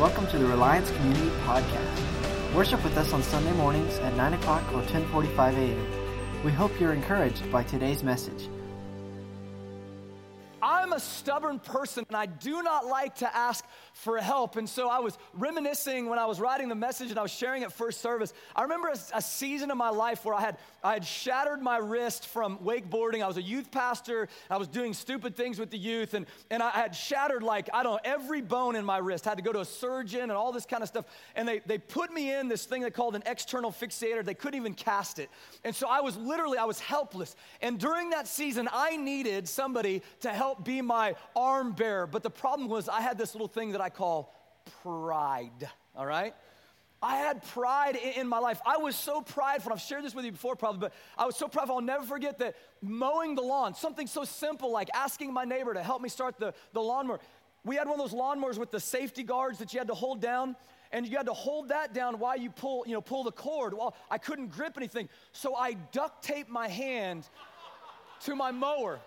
Welcome 0.00 0.26
to 0.28 0.38
the 0.38 0.46
Reliance 0.46 0.90
Community 0.92 1.28
Podcast. 1.44 2.54
Worship 2.54 2.82
with 2.82 2.96
us 2.96 3.12
on 3.12 3.22
Sunday 3.22 3.52
mornings 3.52 3.98
at 3.98 4.16
9 4.16 4.32
o'clock 4.32 4.62
or 4.72 4.78
1045 4.78 5.58
a.m. 5.58 6.42
We 6.42 6.52
hope 6.52 6.72
you're 6.80 6.94
encouraged 6.94 7.52
by 7.52 7.64
today's 7.64 8.02
message. 8.02 8.48
A 11.00 11.02
stubborn 11.02 11.58
person 11.58 12.04
and 12.08 12.16
I 12.16 12.26
do 12.26 12.62
not 12.62 12.84
like 12.84 13.14
to 13.16 13.34
ask 13.34 13.64
for 13.94 14.18
help. 14.18 14.56
And 14.56 14.68
so 14.68 14.90
I 14.90 14.98
was 14.98 15.16
reminiscing 15.32 16.10
when 16.10 16.18
I 16.18 16.26
was 16.26 16.38
writing 16.38 16.68
the 16.68 16.74
message 16.74 17.08
and 17.08 17.18
I 17.18 17.22
was 17.22 17.30
sharing 17.30 17.62
it 17.62 17.72
first 17.72 18.02
service. 18.02 18.34
I 18.54 18.64
remember 18.64 18.88
a, 18.88 18.98
a, 19.14 19.22
season 19.22 19.70
of 19.70 19.78
my 19.78 19.88
life 19.88 20.26
where 20.26 20.34
I 20.34 20.42
had, 20.42 20.58
I 20.84 20.92
had 20.92 21.06
shattered 21.06 21.62
my 21.62 21.78
wrist 21.78 22.26
from 22.26 22.58
wakeboarding. 22.58 23.22
I 23.22 23.28
was 23.28 23.38
a 23.38 23.42
youth 23.42 23.70
pastor. 23.70 24.28
I 24.50 24.58
was 24.58 24.68
doing 24.68 24.92
stupid 24.92 25.36
things 25.36 25.58
with 25.58 25.70
the 25.70 25.78
youth 25.78 26.12
and, 26.12 26.26
and 26.50 26.62
I 26.62 26.70
had 26.70 26.94
shattered 26.94 27.42
like, 27.42 27.70
I 27.72 27.82
don't 27.82 27.94
know, 27.94 28.00
every 28.04 28.42
bone 28.42 28.76
in 28.76 28.84
my 28.84 28.98
wrist. 28.98 29.26
I 29.26 29.30
had 29.30 29.38
to 29.38 29.44
go 29.44 29.52
to 29.54 29.60
a 29.60 29.64
surgeon 29.64 30.22
and 30.22 30.32
all 30.32 30.52
this 30.52 30.66
kind 30.66 30.82
of 30.82 30.88
stuff. 30.90 31.06
And 31.34 31.48
they, 31.48 31.60
they 31.60 31.78
put 31.78 32.12
me 32.12 32.34
in 32.34 32.48
this 32.48 32.66
thing 32.66 32.82
they 32.82 32.90
called 32.90 33.16
an 33.16 33.22
external 33.24 33.70
fixator. 33.70 34.22
They 34.22 34.34
couldn't 34.34 34.60
even 34.60 34.74
cast 34.74 35.18
it. 35.18 35.30
And 35.64 35.74
so 35.74 35.88
I 35.88 36.02
was 36.02 36.18
literally, 36.18 36.58
I 36.58 36.66
was 36.66 36.78
helpless. 36.78 37.36
And 37.62 37.78
during 37.78 38.10
that 38.10 38.28
season, 38.28 38.68
I 38.70 38.98
needed 38.98 39.48
somebody 39.48 40.02
to 40.20 40.30
help 40.30 40.64
be 40.64 40.82
my 40.82 40.89
arm 41.36 41.72
bearer. 41.72 42.06
But 42.06 42.22
the 42.22 42.30
problem 42.30 42.68
was 42.68 42.88
I 42.88 43.00
had 43.00 43.18
this 43.18 43.34
little 43.34 43.48
thing 43.48 43.72
that 43.72 43.80
I 43.80 43.90
call 43.90 44.34
pride, 44.82 45.68
all 45.96 46.06
right? 46.06 46.34
I 47.02 47.16
had 47.16 47.42
pride 47.48 47.96
in, 47.96 48.28
my 48.28 48.38
life. 48.38 48.60
I 48.66 48.76
was 48.76 48.94
so 48.94 49.22
prideful. 49.22 49.72
I've 49.72 49.80
shared 49.80 50.04
this 50.04 50.14
with 50.14 50.26
you 50.26 50.32
before, 50.32 50.54
probably, 50.54 50.80
but 50.80 50.92
I 51.16 51.24
was 51.24 51.34
so 51.34 51.48
prideful. 51.48 51.76
I'll 51.76 51.80
never 51.80 52.04
forget 52.04 52.38
that 52.38 52.56
mowing 52.82 53.34
the 53.34 53.42
lawn, 53.42 53.74
something 53.74 54.06
so 54.06 54.24
simple 54.24 54.70
like 54.70 54.90
asking 54.94 55.32
my 55.32 55.44
neighbor 55.44 55.72
to 55.72 55.82
help 55.82 56.02
me 56.02 56.10
start 56.10 56.38
the, 56.38 56.52
the 56.74 56.80
lawnmower. 56.80 57.20
We 57.64 57.76
had 57.76 57.88
one 57.88 57.98
of 57.98 58.10
those 58.10 58.18
lawnmowers 58.18 58.58
with 58.58 58.70
the 58.70 58.80
safety 58.80 59.22
guards 59.22 59.58
that 59.60 59.72
you 59.72 59.80
had 59.80 59.88
to 59.88 59.94
hold 59.94 60.20
down, 60.20 60.56
and 60.92 61.06
you 61.06 61.16
had 61.16 61.26
to 61.26 61.32
hold 61.32 61.68
that 61.68 61.94
down 61.94 62.18
while 62.18 62.36
you 62.36 62.50
pull, 62.50 62.84
you 62.86 62.92
know, 62.92 63.00
pull 63.00 63.24
the 63.24 63.32
cord. 63.32 63.72
Well, 63.72 63.94
I 64.10 64.18
couldn't 64.18 64.48
grip 64.48 64.74
anything, 64.76 65.08
so 65.32 65.54
I 65.54 65.74
duct 65.92 66.22
taped 66.22 66.50
my 66.50 66.68
hand 66.68 67.26
to 68.24 68.34
my 68.34 68.50
mower. 68.50 69.00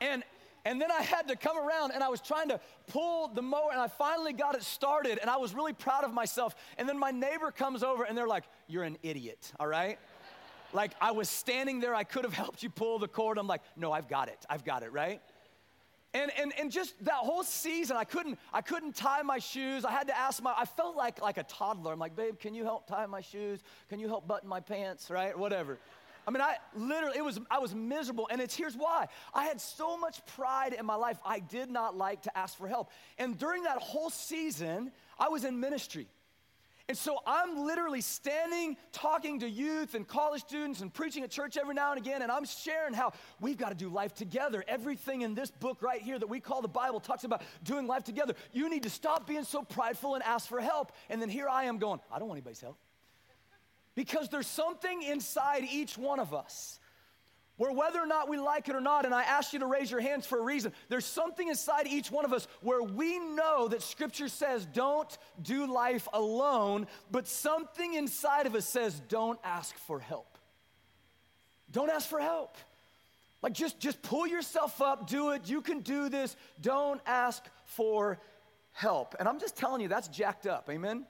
And 0.00 0.22
and 0.64 0.80
then 0.80 0.90
I 0.90 1.02
had 1.02 1.28
to 1.28 1.36
come 1.36 1.58
around 1.58 1.92
and 1.92 2.02
I 2.02 2.08
was 2.08 2.20
trying 2.20 2.48
to 2.48 2.60
pull 2.86 3.28
the 3.28 3.42
mower 3.42 3.70
and 3.70 3.80
I 3.80 3.88
finally 3.88 4.32
got 4.32 4.54
it 4.54 4.62
started 4.62 5.18
and 5.18 5.28
I 5.28 5.36
was 5.36 5.54
really 5.54 5.72
proud 5.72 6.04
of 6.04 6.12
myself. 6.12 6.54
And 6.78 6.88
then 6.88 6.98
my 6.98 7.10
neighbor 7.10 7.50
comes 7.50 7.82
over 7.82 8.04
and 8.04 8.16
they're 8.16 8.28
like, 8.28 8.44
You're 8.66 8.84
an 8.84 8.98
idiot, 9.02 9.52
all 9.60 9.66
right? 9.66 9.98
like 10.72 10.90
I 11.00 11.12
was 11.12 11.28
standing 11.28 11.78
there, 11.78 11.94
I 11.94 12.02
could 12.02 12.24
have 12.24 12.34
helped 12.34 12.62
you 12.62 12.68
pull 12.68 12.98
the 12.98 13.08
cord. 13.08 13.38
I'm 13.38 13.46
like, 13.46 13.62
No, 13.76 13.92
I've 13.92 14.08
got 14.08 14.28
it, 14.28 14.44
I've 14.48 14.64
got 14.64 14.82
it, 14.82 14.92
right? 14.92 15.20
And, 16.14 16.30
and, 16.38 16.52
and 16.58 16.70
just 16.70 16.94
that 17.04 17.14
whole 17.14 17.42
season, 17.42 17.96
I 17.96 18.04
couldn't, 18.04 18.38
I 18.52 18.60
couldn't 18.60 18.94
tie 18.94 19.22
my 19.22 19.40
shoes. 19.40 19.84
I 19.84 19.90
had 19.90 20.06
to 20.06 20.16
ask 20.16 20.40
my, 20.40 20.54
I 20.56 20.64
felt 20.64 20.96
like, 20.96 21.20
like 21.20 21.38
a 21.38 21.42
toddler. 21.42 21.92
I'm 21.92 21.98
like, 21.98 22.14
babe, 22.14 22.38
can 22.38 22.54
you 22.54 22.62
help 22.62 22.86
tie 22.86 23.04
my 23.06 23.20
shoes? 23.20 23.58
Can 23.88 23.98
you 23.98 24.06
help 24.06 24.28
button 24.28 24.48
my 24.48 24.60
pants, 24.60 25.10
right? 25.10 25.36
Whatever. 25.36 25.76
I 26.26 26.30
mean, 26.30 26.40
I 26.40 26.56
literally, 26.74 27.18
it 27.18 27.24
was, 27.24 27.40
I 27.50 27.58
was 27.58 27.74
miserable. 27.74 28.28
And 28.30 28.40
it's 28.40 28.54
here's 28.54 28.76
why. 28.76 29.06
I 29.32 29.44
had 29.44 29.60
so 29.60 29.96
much 29.96 30.24
pride 30.26 30.72
in 30.72 30.86
my 30.86 30.96
life, 30.96 31.18
I 31.24 31.40
did 31.40 31.70
not 31.70 31.96
like 31.96 32.22
to 32.22 32.36
ask 32.36 32.56
for 32.56 32.68
help. 32.68 32.90
And 33.18 33.38
during 33.38 33.64
that 33.64 33.78
whole 33.78 34.10
season, 34.10 34.92
I 35.18 35.28
was 35.28 35.44
in 35.44 35.60
ministry. 35.60 36.08
And 36.86 36.98
so 36.98 37.18
I'm 37.26 37.64
literally 37.64 38.02
standing, 38.02 38.76
talking 38.92 39.40
to 39.40 39.48
youth 39.48 39.94
and 39.94 40.06
college 40.06 40.42
students 40.42 40.82
and 40.82 40.92
preaching 40.92 41.22
at 41.24 41.30
church 41.30 41.56
every 41.56 41.74
now 41.74 41.92
and 41.92 41.98
again, 41.98 42.20
and 42.20 42.30
I'm 42.30 42.44
sharing 42.44 42.92
how 42.92 43.14
we've 43.40 43.56
got 43.56 43.70
to 43.70 43.74
do 43.74 43.88
life 43.88 44.14
together. 44.14 44.62
Everything 44.68 45.22
in 45.22 45.34
this 45.34 45.50
book 45.50 45.80
right 45.80 46.02
here 46.02 46.18
that 46.18 46.28
we 46.28 46.40
call 46.40 46.60
the 46.60 46.68
Bible 46.68 47.00
talks 47.00 47.24
about 47.24 47.42
doing 47.62 47.86
life 47.86 48.04
together. 48.04 48.34
You 48.52 48.68
need 48.68 48.82
to 48.82 48.90
stop 48.90 49.26
being 49.26 49.44
so 49.44 49.62
prideful 49.62 50.14
and 50.14 50.22
ask 50.24 50.46
for 50.46 50.60
help. 50.60 50.92
And 51.08 51.22
then 51.22 51.30
here 51.30 51.48
I 51.48 51.64
am 51.64 51.78
going, 51.78 52.00
I 52.12 52.18
don't 52.18 52.28
want 52.28 52.36
anybody's 52.36 52.60
help. 52.60 52.76
Because 53.94 54.28
there's 54.28 54.46
something 54.46 55.02
inside 55.02 55.64
each 55.70 55.96
one 55.96 56.20
of 56.20 56.34
us 56.34 56.78
where 57.56 57.72
whether 57.72 58.00
or 58.00 58.06
not 58.06 58.28
we 58.28 58.36
like 58.36 58.68
it 58.68 58.74
or 58.74 58.80
not, 58.80 59.04
and 59.04 59.14
I 59.14 59.22
ask 59.22 59.52
you 59.52 59.60
to 59.60 59.66
raise 59.66 59.90
your 59.90 60.00
hands 60.00 60.26
for 60.26 60.38
a 60.38 60.42
reason, 60.42 60.72
there's 60.88 61.04
something 61.04 61.46
inside 61.46 61.86
each 61.86 62.10
one 62.10 62.24
of 62.24 62.32
us 62.32 62.48
where 62.62 62.82
we 62.82 63.20
know 63.20 63.68
that 63.68 63.82
Scripture 63.82 64.28
says 64.28 64.66
don't 64.66 65.16
do 65.40 65.72
life 65.72 66.08
alone, 66.12 66.88
but 67.12 67.28
something 67.28 67.94
inside 67.94 68.46
of 68.46 68.56
us 68.56 68.66
says 68.66 69.00
don't 69.08 69.38
ask 69.44 69.76
for 69.78 70.00
help. 70.00 70.36
Don't 71.70 71.90
ask 71.90 72.08
for 72.08 72.20
help. 72.20 72.56
Like 73.40 73.52
just, 73.52 73.78
just 73.78 74.02
pull 74.02 74.26
yourself 74.26 74.80
up, 74.80 75.08
do 75.08 75.30
it, 75.30 75.48
you 75.48 75.60
can 75.60 75.80
do 75.80 76.08
this, 76.08 76.34
don't 76.60 77.00
ask 77.06 77.44
for 77.66 78.18
help. 78.72 79.14
And 79.20 79.28
I'm 79.28 79.38
just 79.38 79.56
telling 79.56 79.80
you, 79.80 79.86
that's 79.86 80.08
jacked 80.08 80.46
up, 80.46 80.68
amen? 80.68 81.06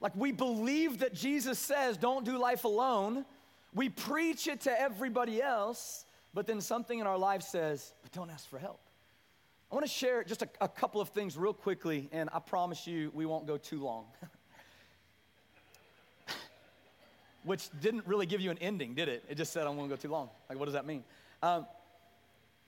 Like 0.00 0.16
we 0.16 0.32
believe 0.32 1.00
that 1.00 1.14
Jesus 1.14 1.58
says, 1.58 1.96
don't 1.96 2.24
do 2.24 2.38
life 2.38 2.64
alone. 2.64 3.24
We 3.74 3.88
preach 3.88 4.46
it 4.46 4.62
to 4.62 4.80
everybody 4.80 5.42
else, 5.42 6.04
but 6.34 6.46
then 6.46 6.60
something 6.60 6.98
in 6.98 7.06
our 7.06 7.18
life 7.18 7.42
says, 7.42 7.92
but 8.02 8.12
don't 8.12 8.30
ask 8.30 8.48
for 8.48 8.58
help. 8.58 8.80
I 9.70 9.74
want 9.74 9.86
to 9.86 9.92
share 9.92 10.24
just 10.24 10.42
a, 10.42 10.48
a 10.60 10.68
couple 10.68 11.00
of 11.00 11.10
things 11.10 11.36
real 11.36 11.52
quickly, 11.52 12.08
and 12.10 12.28
I 12.32 12.40
promise 12.40 12.86
you 12.86 13.12
we 13.14 13.24
won't 13.24 13.46
go 13.46 13.56
too 13.56 13.80
long. 13.80 14.06
Which 17.44 17.68
didn't 17.80 18.06
really 18.06 18.26
give 18.26 18.40
you 18.40 18.50
an 18.50 18.58
ending, 18.58 18.94
did 18.94 19.08
it? 19.08 19.24
It 19.28 19.36
just 19.36 19.52
said, 19.52 19.66
I 19.66 19.70
won't 19.70 19.88
go 19.88 19.96
too 19.96 20.08
long. 20.08 20.28
Like, 20.48 20.58
what 20.58 20.64
does 20.64 20.74
that 20.74 20.86
mean? 20.86 21.04
Um, 21.42 21.66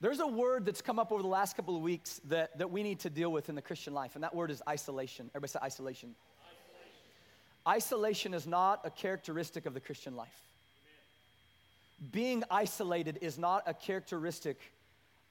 there's 0.00 0.20
a 0.20 0.26
word 0.26 0.64
that's 0.64 0.81
come 0.81 0.99
up 0.99 1.10
over 1.10 1.22
the 1.22 1.28
last 1.28 1.56
couple 1.56 1.76
of 1.76 1.82
weeks 1.82 2.20
that, 2.28 2.56
that 2.59 2.70
we 2.70 2.82
need 2.82 3.00
to 3.00 3.10
deal 3.10 3.32
with 3.32 3.49
in 3.49 3.56
the 3.56 3.62
Christian 3.62 3.94
life, 3.94 4.14
and 4.14 4.22
that 4.22 4.34
word 4.34 4.50
is 4.50 4.62
isolation. 4.69 5.31
Everybody 5.34 5.50
say 5.50 5.59
isolation. 5.62 6.14
Isolation 7.67 8.34
is 8.34 8.47
not 8.47 8.81
a 8.84 8.91
characteristic 8.91 9.67
of 9.67 9.75
the 9.75 9.81
Christian 9.81 10.17
life. 10.17 10.28
Being 12.11 12.43
isolated 12.50 13.19
is 13.21 13.39
not 13.39 13.62
a 13.67 13.75
characteristic 13.75 14.59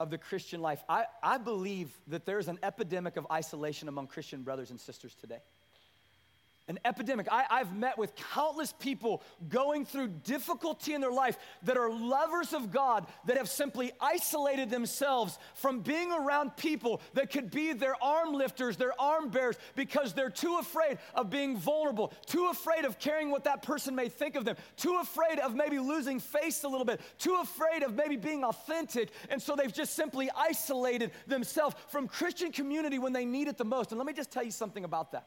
of 0.00 0.10
the 0.10 0.18
Christian 0.18 0.62
life. 0.62 0.82
I, 0.88 1.04
I 1.22 1.38
believe 1.38 1.90
that 2.08 2.24
there's 2.24 2.48
an 2.48 2.58
epidemic 2.62 3.16
of 3.16 3.26
isolation 3.30 3.88
among 3.88 4.06
Christian 4.06 4.42
brothers 4.42 4.70
and 4.70 4.80
sisters 4.80 5.14
today 5.20 5.40
an 6.72 6.78
epidemic. 6.86 7.28
I, 7.30 7.58
have 7.58 7.76
met 7.76 7.98
with 7.98 8.16
countless 8.16 8.72
people 8.72 9.22
going 9.50 9.84
through 9.84 10.08
difficulty 10.24 10.94
in 10.94 11.02
their 11.02 11.12
life 11.12 11.36
that 11.64 11.76
are 11.76 11.90
lovers 11.90 12.54
of 12.54 12.70
God 12.70 13.06
that 13.26 13.36
have 13.36 13.48
simply 13.48 13.92
isolated 14.00 14.70
themselves 14.70 15.38
from 15.54 15.80
being 15.80 16.10
around 16.10 16.56
people 16.56 17.02
that 17.12 17.30
could 17.30 17.50
be 17.50 17.74
their 17.74 18.02
arm 18.02 18.32
lifters, 18.32 18.78
their 18.78 18.98
arm 18.98 19.28
bearers, 19.28 19.56
because 19.76 20.14
they're 20.14 20.30
too 20.30 20.56
afraid 20.58 20.98
of 21.14 21.28
being 21.28 21.58
vulnerable, 21.58 22.10
too 22.24 22.48
afraid 22.50 22.86
of 22.86 22.98
caring 22.98 23.30
what 23.30 23.44
that 23.44 23.62
person 23.62 23.94
may 23.94 24.08
think 24.08 24.34
of 24.34 24.46
them, 24.46 24.56
too 24.78 24.98
afraid 25.02 25.38
of 25.40 25.54
maybe 25.54 25.78
losing 25.78 26.18
face 26.18 26.64
a 26.64 26.68
little 26.68 26.86
bit, 26.86 27.02
too 27.18 27.38
afraid 27.42 27.82
of 27.82 27.94
maybe 27.94 28.16
being 28.16 28.44
authentic. 28.44 29.10
And 29.28 29.42
so 29.42 29.54
they've 29.54 29.72
just 29.72 29.94
simply 29.94 30.30
isolated 30.34 31.12
themselves 31.26 31.76
from 31.88 32.08
Christian 32.08 32.50
community 32.50 32.98
when 32.98 33.12
they 33.12 33.26
need 33.26 33.48
it 33.48 33.58
the 33.58 33.64
most. 33.64 33.90
And 33.90 33.98
let 33.98 34.06
me 34.06 34.14
just 34.14 34.30
tell 34.30 34.42
you 34.42 34.50
something 34.50 34.84
about 34.84 35.12
that. 35.12 35.26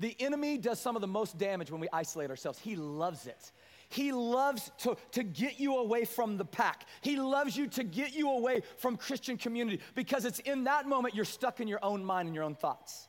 The 0.00 0.16
enemy 0.18 0.56
does 0.56 0.80
some 0.80 0.96
of 0.96 1.02
the 1.02 1.08
most 1.08 1.38
damage 1.38 1.70
when 1.70 1.80
we 1.80 1.88
isolate 1.92 2.30
ourselves. 2.30 2.58
He 2.58 2.74
loves 2.74 3.26
it. 3.26 3.52
He 3.90 4.12
loves 4.12 4.70
to, 4.78 4.96
to 5.12 5.22
get 5.22 5.60
you 5.60 5.76
away 5.76 6.06
from 6.06 6.38
the 6.38 6.44
pack. 6.44 6.86
He 7.02 7.16
loves 7.16 7.56
you 7.56 7.66
to 7.68 7.84
get 7.84 8.14
you 8.14 8.30
away 8.30 8.62
from 8.78 8.96
Christian 8.96 9.36
community 9.36 9.80
because 9.94 10.24
it's 10.24 10.38
in 10.40 10.64
that 10.64 10.86
moment 10.86 11.14
you're 11.14 11.24
stuck 11.26 11.60
in 11.60 11.68
your 11.68 11.80
own 11.82 12.02
mind 12.02 12.26
and 12.28 12.34
your 12.34 12.44
own 12.44 12.54
thoughts. 12.54 13.08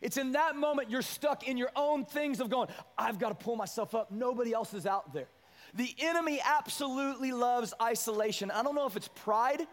It's 0.00 0.16
in 0.16 0.32
that 0.32 0.56
moment 0.56 0.90
you're 0.90 1.02
stuck 1.02 1.46
in 1.46 1.58
your 1.58 1.70
own 1.76 2.06
things 2.06 2.40
of 2.40 2.48
going, 2.48 2.68
I've 2.96 3.18
got 3.18 3.28
to 3.28 3.44
pull 3.44 3.56
myself 3.56 3.94
up. 3.94 4.10
Nobody 4.10 4.54
else 4.54 4.72
is 4.72 4.86
out 4.86 5.12
there. 5.12 5.28
The 5.74 5.94
enemy 5.98 6.40
absolutely 6.44 7.32
loves 7.32 7.74
isolation. 7.80 8.50
I 8.50 8.62
don't 8.62 8.74
know 8.74 8.86
if 8.86 8.96
it's 8.96 9.08
pride 9.08 9.66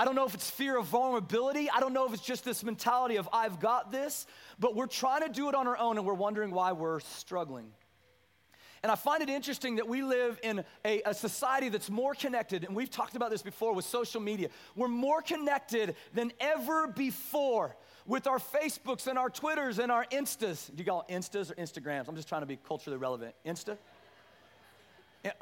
I 0.00 0.06
don't 0.06 0.14
know 0.14 0.24
if 0.24 0.32
it's 0.32 0.48
fear 0.48 0.78
of 0.78 0.86
vulnerability. 0.86 1.68
I 1.68 1.78
don't 1.78 1.92
know 1.92 2.06
if 2.06 2.14
it's 2.14 2.24
just 2.24 2.42
this 2.42 2.64
mentality 2.64 3.16
of 3.16 3.28
I've 3.34 3.60
got 3.60 3.92
this, 3.92 4.26
but 4.58 4.74
we're 4.74 4.86
trying 4.86 5.20
to 5.24 5.28
do 5.28 5.50
it 5.50 5.54
on 5.54 5.66
our 5.66 5.76
own 5.76 5.98
and 5.98 6.06
we're 6.06 6.14
wondering 6.14 6.52
why 6.52 6.72
we're 6.72 7.00
struggling. 7.00 7.66
And 8.82 8.90
I 8.90 8.94
find 8.94 9.22
it 9.22 9.28
interesting 9.28 9.76
that 9.76 9.86
we 9.86 10.02
live 10.02 10.40
in 10.42 10.64
a, 10.86 11.02
a, 11.04 11.12
society 11.12 11.68
that's 11.68 11.90
more 11.90 12.14
connected, 12.14 12.64
and 12.64 12.74
we've 12.74 12.90
talked 12.90 13.14
about 13.14 13.28
this 13.28 13.42
before 13.42 13.74
with 13.74 13.84
social 13.84 14.22
media. 14.22 14.48
We're 14.74 14.88
more 14.88 15.20
connected 15.20 15.94
than 16.14 16.32
ever 16.40 16.86
before 16.86 17.76
with 18.06 18.26
our 18.26 18.38
Facebooks 18.38 19.06
and 19.06 19.18
our 19.18 19.28
Twitters 19.28 19.78
and 19.78 19.92
our 19.92 20.06
Instas. 20.06 20.74
Do 20.74 20.82
you 20.82 20.88
call 20.88 21.04
Instas 21.10 21.50
or 21.50 21.56
Instagrams? 21.56 22.08
I'm 22.08 22.16
just 22.16 22.26
trying 22.26 22.40
to 22.40 22.46
be 22.46 22.56
culturally 22.56 22.96
relevant. 22.96 23.34
Insta? 23.44 23.76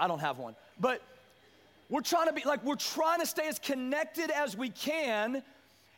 I 0.00 0.08
don't 0.08 0.18
have 0.18 0.38
one. 0.38 0.56
But 0.80 1.00
we're 1.88 2.02
trying 2.02 2.26
to 2.26 2.32
be 2.32 2.42
like, 2.44 2.64
we're 2.64 2.76
trying 2.76 3.20
to 3.20 3.26
stay 3.26 3.48
as 3.48 3.58
connected 3.58 4.30
as 4.30 4.56
we 4.56 4.68
can, 4.68 5.42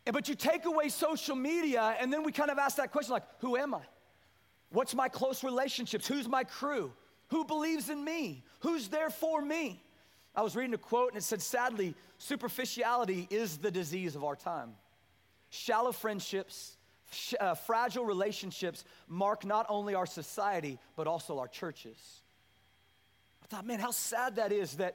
but 0.07 0.29
you 0.29 0.35
take 0.35 0.65
away 0.65 0.89
social 0.89 1.37
media, 1.37 1.97
and 1.99 2.13
then 2.13 2.23
we 2.23 2.33
kind 2.33 2.51
of 2.51 2.59
ask 2.59 2.77
that 2.77 2.93
question 2.93 3.13
like, 3.13 3.25
who 3.41 3.57
am 3.57 3.75
I? 3.75 3.83
What's 4.71 4.95
my 4.95 5.09
close 5.09 5.43
relationships? 5.43 6.07
Who's 6.07 6.29
my 6.29 6.45
crew? 6.45 6.93
Who 7.29 7.45
believes 7.45 7.91
in 7.91 8.05
me? 8.05 8.45
Who's 8.61 8.89
there 8.89 9.11
for 9.11 9.43
me? 9.43 9.83
I 10.35 10.43
was 10.43 10.55
reading 10.55 10.75
a 10.75 10.79
quote 10.79 11.09
and 11.09 11.19
it 11.19 11.25
said, 11.25 11.43
sadly, 11.43 11.95
superficiality 12.19 13.27
is 13.31 13.59
the 13.59 13.71
disease 13.71 14.15
of 14.15 14.25
our 14.25 14.37
time. 14.37 14.75
Shallow 15.51 15.91
friendships, 15.91 16.77
sh- 17.11 17.35
uh, 17.41 17.55
fragile 17.55 18.05
relationships 18.05 18.85
mark 19.09 19.45
not 19.45 19.67
only 19.69 19.95
our 19.97 20.07
society, 20.07 20.79
but 20.95 21.09
also 21.09 21.41
our 21.41 21.49
churches. 21.49 22.23
I 23.43 23.47
thought, 23.47 23.67
man, 23.67 23.81
how 23.81 23.91
sad 23.91 24.37
that 24.37 24.53
is 24.53 24.75
that, 24.75 24.95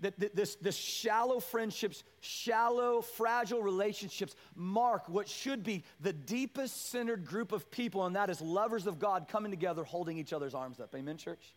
that, 0.00 0.36
this, 0.36 0.56
this 0.56 0.76
shallow 0.76 1.40
friendships, 1.40 2.04
shallow, 2.20 3.00
fragile 3.00 3.62
relationships 3.62 4.34
mark 4.54 5.08
what 5.08 5.28
should 5.28 5.62
be 5.62 5.84
the 6.00 6.12
deepest 6.12 6.90
centered 6.90 7.24
group 7.24 7.52
of 7.52 7.70
people, 7.70 8.04
and 8.04 8.16
that 8.16 8.28
is 8.28 8.40
lovers 8.40 8.86
of 8.86 8.98
God 8.98 9.26
coming 9.28 9.50
together, 9.50 9.84
holding 9.84 10.18
each 10.18 10.32
other's 10.32 10.54
arms 10.54 10.80
up. 10.80 10.94
Amen, 10.94 11.16
church? 11.16 11.54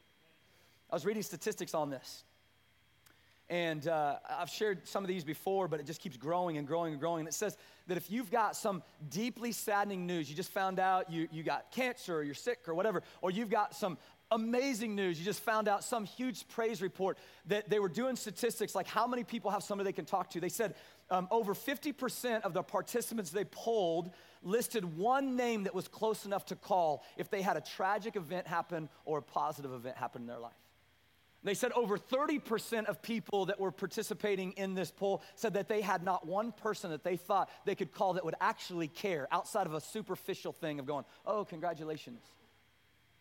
I 0.90 0.96
was 0.96 1.06
reading 1.06 1.24
statistics 1.24 1.74
on 1.74 1.90
this. 1.90 2.24
And 3.50 3.88
uh, 3.88 4.18
I've 4.30 4.50
shared 4.50 4.88
some 4.88 5.04
of 5.04 5.08
these 5.08 5.24
before, 5.24 5.68
but 5.68 5.80
it 5.80 5.88
just 5.88 6.02
keeps 6.02 6.18
growing 6.18 6.58
and 6.58 6.68
growing 6.68 6.94
and 6.94 7.00
growing. 7.00 7.22
And 7.22 7.28
it 7.28 7.34
says 7.34 7.58
that 7.88 7.98
if 7.98 8.12
you've 8.12 8.30
got 8.30 8.56
some 8.56 8.84
deeply 9.10 9.52
saddening 9.52 10.06
news, 10.06 10.30
you 10.30 10.36
just 10.36 10.52
found 10.52 10.80
out 10.80 11.12
you, 11.12 11.28
you 11.32 11.42
got 11.42 11.72
cancer 11.72 12.18
or 12.18 12.24
you're 12.24 12.36
sick 12.36 12.60
or 12.68 12.76
whatever, 12.76 13.02
or 13.24 13.32
you've 13.32 13.50
got 13.50 13.76
some 13.76 13.98
amazing 14.31 14.96
news, 14.96 15.20
you 15.20 15.26
just 15.26 15.42
found 15.42 15.68
out 15.68 15.84
some 15.84 16.06
huge 16.06 16.48
praise 16.50 16.81
report 16.81 17.18
that 17.48 17.70
they 17.70 17.80
were 17.80 17.90
doing 17.90 18.16
statistics 18.16 18.76
like 18.76 18.88
how 18.88 19.08
many 19.08 19.24
people 19.24 19.52
have 19.52 19.64
somebody 19.64 19.88
they 19.88 19.94
can 19.94 20.06
talk 20.06 20.30
to. 20.31 20.40
They 20.40 20.50
said 20.50 20.76
um, 21.10 21.28
over 21.31 21.54
50% 21.54 22.42
of 22.42 22.54
the 22.54 22.64
participants 22.64 23.31
they 23.31 23.46
polled 23.46 24.12
listed 24.44 24.98
one 24.98 25.36
name 25.36 25.64
that 25.64 25.74
was 25.74 25.88
close 25.88 26.26
enough 26.26 26.46
to 26.46 26.56
call 26.56 27.04
if 27.18 27.30
they 27.30 27.42
had 27.42 27.58
a 27.58 27.62
tragic 27.62 28.16
event 28.16 28.48
happen 28.48 28.90
or 29.06 29.20
a 29.20 29.24
positive 29.24 29.74
event 29.74 29.98
happen 29.98 30.22
in 30.22 30.28
their 30.28 30.40
life. 30.40 30.54
They 31.42 31.54
said 31.54 31.72
over 31.72 31.98
30% 31.98 32.86
of 32.86 33.02
people 33.02 33.46
that 33.46 33.60
were 33.60 33.72
participating 33.72 34.52
in 34.54 34.74
this 34.76 34.92
poll 34.92 35.24
said 35.36 35.54
that 35.54 35.70
they 35.70 35.80
had 35.80 36.04
not 36.04 36.28
one 36.28 36.52
person 36.52 36.92
that 36.92 37.04
they 37.04 37.16
thought 37.16 37.50
they 37.66 37.76
could 37.76 37.94
call 37.94 38.14
that 38.14 38.26
would 38.26 38.36
actually 38.42 38.90
care 38.90 39.28
outside 39.31 39.66
of 39.66 39.74
a 39.74 39.80
superficial 39.80 40.52
thing 40.52 40.80
of 40.80 40.86
going, 40.86 41.06
oh, 41.26 41.46
congratulations, 41.46 42.20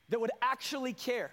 that 0.08 0.20
would 0.20 0.31
actually 0.43 0.93
care. 0.93 1.32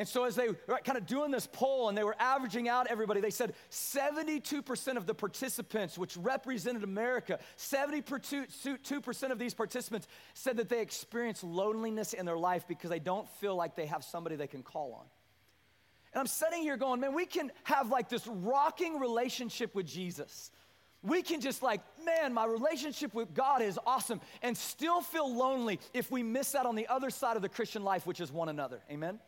And 0.00 0.08
so, 0.08 0.24
as 0.24 0.34
they 0.34 0.48
were 0.48 0.80
kind 0.82 0.96
of 0.96 1.04
doing 1.04 1.30
this 1.30 1.46
poll 1.46 1.90
and 1.90 1.98
they 1.98 2.04
were 2.04 2.16
averaging 2.18 2.70
out 2.70 2.86
everybody, 2.86 3.20
they 3.20 3.28
said 3.28 3.52
72% 3.70 4.96
of 4.96 5.04
the 5.04 5.12
participants, 5.12 5.98
which 5.98 6.16
represented 6.16 6.84
America, 6.84 7.38
72% 7.58 9.30
of 9.30 9.38
these 9.38 9.52
participants 9.52 10.08
said 10.32 10.56
that 10.56 10.70
they 10.70 10.80
experience 10.80 11.44
loneliness 11.44 12.14
in 12.14 12.24
their 12.24 12.38
life 12.38 12.66
because 12.66 12.88
they 12.88 12.98
don't 12.98 13.28
feel 13.40 13.54
like 13.54 13.76
they 13.76 13.84
have 13.84 14.02
somebody 14.02 14.36
they 14.36 14.46
can 14.46 14.62
call 14.62 14.94
on. 14.94 15.04
And 16.14 16.20
I'm 16.20 16.26
sitting 16.26 16.62
here 16.62 16.78
going, 16.78 17.00
man, 17.00 17.14
we 17.14 17.26
can 17.26 17.52
have 17.64 17.90
like 17.90 18.08
this 18.08 18.26
rocking 18.26 18.98
relationship 18.98 19.74
with 19.74 19.86
Jesus. 19.86 20.50
We 21.02 21.22
can 21.22 21.40
just 21.40 21.62
like, 21.62 21.80
man, 22.04 22.34
my 22.34 22.44
relationship 22.44 23.14
with 23.14 23.32
God 23.32 23.62
is 23.62 23.78
awesome 23.86 24.20
and 24.42 24.56
still 24.56 25.00
feel 25.00 25.34
lonely 25.34 25.80
if 25.94 26.10
we 26.10 26.22
miss 26.22 26.54
out 26.54 26.66
on 26.66 26.74
the 26.74 26.88
other 26.88 27.08
side 27.08 27.36
of 27.36 27.42
the 27.42 27.48
Christian 27.48 27.82
life, 27.82 28.06
which 28.06 28.20
is 28.20 28.30
one 28.30 28.50
another. 28.50 28.80
Amen? 28.90 29.18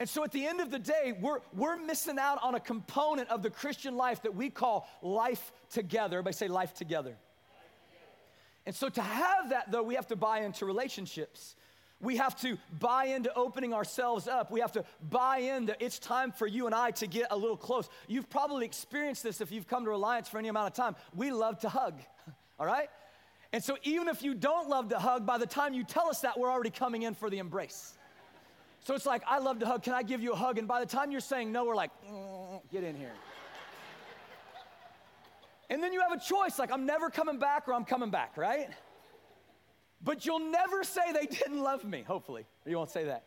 And 0.00 0.08
so 0.08 0.24
at 0.24 0.32
the 0.32 0.46
end 0.46 0.60
of 0.60 0.70
the 0.70 0.78
day, 0.78 1.14
we're, 1.20 1.40
we're 1.54 1.76
missing 1.76 2.18
out 2.18 2.38
on 2.42 2.54
a 2.54 2.60
component 2.60 3.28
of 3.28 3.42
the 3.42 3.50
Christian 3.50 3.96
life 3.96 4.22
that 4.22 4.34
we 4.34 4.48
call 4.48 4.88
life 5.02 5.52
together. 5.70 6.16
Everybody 6.16 6.34
say 6.34 6.48
life 6.48 6.72
together. 6.72 7.16
And 8.66 8.74
so 8.74 8.88
to 8.88 9.02
have 9.02 9.50
that, 9.50 9.70
though, 9.70 9.82
we 9.82 9.94
have 9.94 10.06
to 10.08 10.16
buy 10.16 10.40
into 10.40 10.64
relationships. 10.64 11.54
We 12.00 12.16
have 12.16 12.34
to 12.40 12.56
buy 12.78 13.06
into 13.06 13.32
opening 13.34 13.74
ourselves 13.74 14.26
up. 14.26 14.50
We 14.50 14.60
have 14.60 14.72
to 14.72 14.84
buy 15.10 15.38
into 15.38 15.76
it's 15.84 15.98
time 15.98 16.32
for 16.32 16.46
you 16.46 16.66
and 16.66 16.74
I 16.74 16.92
to 16.92 17.06
get 17.06 17.26
a 17.30 17.36
little 17.36 17.56
close. 17.56 17.88
You've 18.08 18.30
probably 18.30 18.64
experienced 18.64 19.22
this 19.22 19.40
if 19.40 19.52
you've 19.52 19.66
come 19.66 19.84
to 19.84 19.90
Alliance 19.90 20.28
for 20.28 20.38
any 20.38 20.48
amount 20.48 20.68
of 20.68 20.74
time. 20.74 20.96
We 21.14 21.30
love 21.30 21.58
to 21.60 21.68
hug, 21.68 22.00
all 22.58 22.66
right? 22.66 22.88
And 23.52 23.62
so 23.62 23.76
even 23.82 24.08
if 24.08 24.22
you 24.22 24.34
don't 24.34 24.68
love 24.68 24.88
to 24.90 24.98
hug, 24.98 25.26
by 25.26 25.36
the 25.36 25.46
time 25.46 25.74
you 25.74 25.84
tell 25.84 26.08
us 26.08 26.20
that, 26.20 26.38
we're 26.38 26.50
already 26.50 26.70
coming 26.70 27.02
in 27.02 27.14
for 27.14 27.28
the 27.28 27.38
embrace. 27.38 27.94
So 28.84 28.94
it's 28.94 29.06
like, 29.06 29.22
I 29.26 29.38
love 29.38 29.58
to 29.58 29.66
hug. 29.66 29.82
Can 29.82 29.92
I 29.92 30.02
give 30.02 30.22
you 30.22 30.32
a 30.32 30.36
hug? 30.36 30.56
And 30.56 30.66
by 30.66 30.80
the 30.80 30.86
time 30.86 31.10
you're 31.10 31.20
saying 31.20 31.52
no, 31.52 31.64
we're 31.64 31.74
like, 31.74 31.90
mm, 32.08 32.60
get 32.70 32.82
in 32.82 32.96
here. 32.96 33.12
and 35.68 35.82
then 35.82 35.92
you 35.92 36.00
have 36.00 36.12
a 36.12 36.20
choice 36.20 36.58
like, 36.58 36.72
I'm 36.72 36.86
never 36.86 37.10
coming 37.10 37.38
back 37.38 37.68
or 37.68 37.74
I'm 37.74 37.84
coming 37.84 38.10
back, 38.10 38.36
right? 38.36 38.70
But 40.02 40.24
you'll 40.24 40.50
never 40.50 40.82
say 40.82 41.12
they 41.12 41.26
didn't 41.26 41.60
love 41.60 41.84
me, 41.84 42.02
hopefully. 42.02 42.46
You 42.66 42.76
won't 42.76 42.90
say 42.90 43.04
that. 43.04 43.24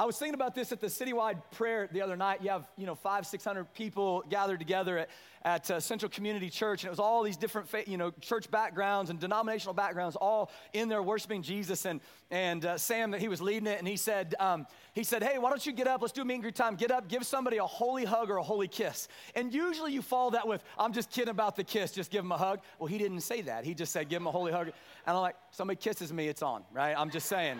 I 0.00 0.06
was 0.06 0.16
thinking 0.16 0.32
about 0.32 0.54
this 0.54 0.72
at 0.72 0.80
the 0.80 0.86
citywide 0.86 1.42
prayer 1.50 1.86
the 1.92 2.00
other 2.00 2.16
night. 2.16 2.40
You 2.42 2.48
have, 2.48 2.66
you 2.78 2.86
know, 2.86 2.94
five, 2.94 3.26
600 3.26 3.74
people 3.74 4.24
gathered 4.30 4.58
together 4.58 4.96
at, 4.96 5.10
at 5.44 5.70
uh, 5.70 5.78
Central 5.78 6.08
Community 6.08 6.48
Church, 6.48 6.82
and 6.82 6.88
it 6.88 6.90
was 6.90 6.98
all 6.98 7.22
these 7.22 7.36
different, 7.36 7.68
you 7.86 7.98
know, 7.98 8.10
church 8.22 8.50
backgrounds 8.50 9.10
and 9.10 9.20
denominational 9.20 9.74
backgrounds, 9.74 10.16
all 10.16 10.50
in 10.72 10.88
there 10.88 11.02
worshiping 11.02 11.42
Jesus. 11.42 11.84
And, 11.84 12.00
and 12.30 12.64
uh, 12.64 12.78
Sam, 12.78 13.10
that 13.10 13.20
he 13.20 13.28
was 13.28 13.42
leading 13.42 13.66
it, 13.66 13.78
and 13.78 13.86
he 13.86 13.98
said, 13.98 14.34
um, 14.40 14.66
he 14.94 15.04
said, 15.04 15.22
hey, 15.22 15.36
why 15.36 15.50
don't 15.50 15.66
you 15.66 15.72
get 15.72 15.86
up? 15.86 16.00
Let's 16.00 16.14
do 16.14 16.22
a 16.22 16.24
meet 16.24 16.32
and 16.36 16.44
greet 16.44 16.54
time. 16.54 16.76
Get 16.76 16.90
up, 16.90 17.06
give 17.06 17.26
somebody 17.26 17.58
a 17.58 17.66
holy 17.66 18.06
hug 18.06 18.30
or 18.30 18.38
a 18.38 18.42
holy 18.42 18.68
kiss. 18.68 19.06
And 19.34 19.52
usually 19.52 19.92
you 19.92 20.00
follow 20.00 20.30
that 20.30 20.48
with, 20.48 20.64
I'm 20.78 20.94
just 20.94 21.10
kidding 21.10 21.28
about 21.28 21.56
the 21.56 21.64
kiss, 21.64 21.92
just 21.92 22.10
give 22.10 22.24
him 22.24 22.32
a 22.32 22.38
hug. 22.38 22.60
Well, 22.78 22.86
he 22.86 22.96
didn't 22.96 23.20
say 23.20 23.42
that. 23.42 23.66
He 23.66 23.74
just 23.74 23.92
said, 23.92 24.08
give 24.08 24.22
him 24.22 24.28
a 24.28 24.32
holy 24.32 24.50
hug. 24.50 24.68
And 24.68 24.74
I'm 25.14 25.20
like, 25.20 25.36
somebody 25.50 25.76
kisses 25.76 26.10
me, 26.10 26.28
it's 26.28 26.40
on, 26.40 26.64
right? 26.72 26.94
I'm 26.96 27.10
just 27.10 27.26
saying. 27.26 27.58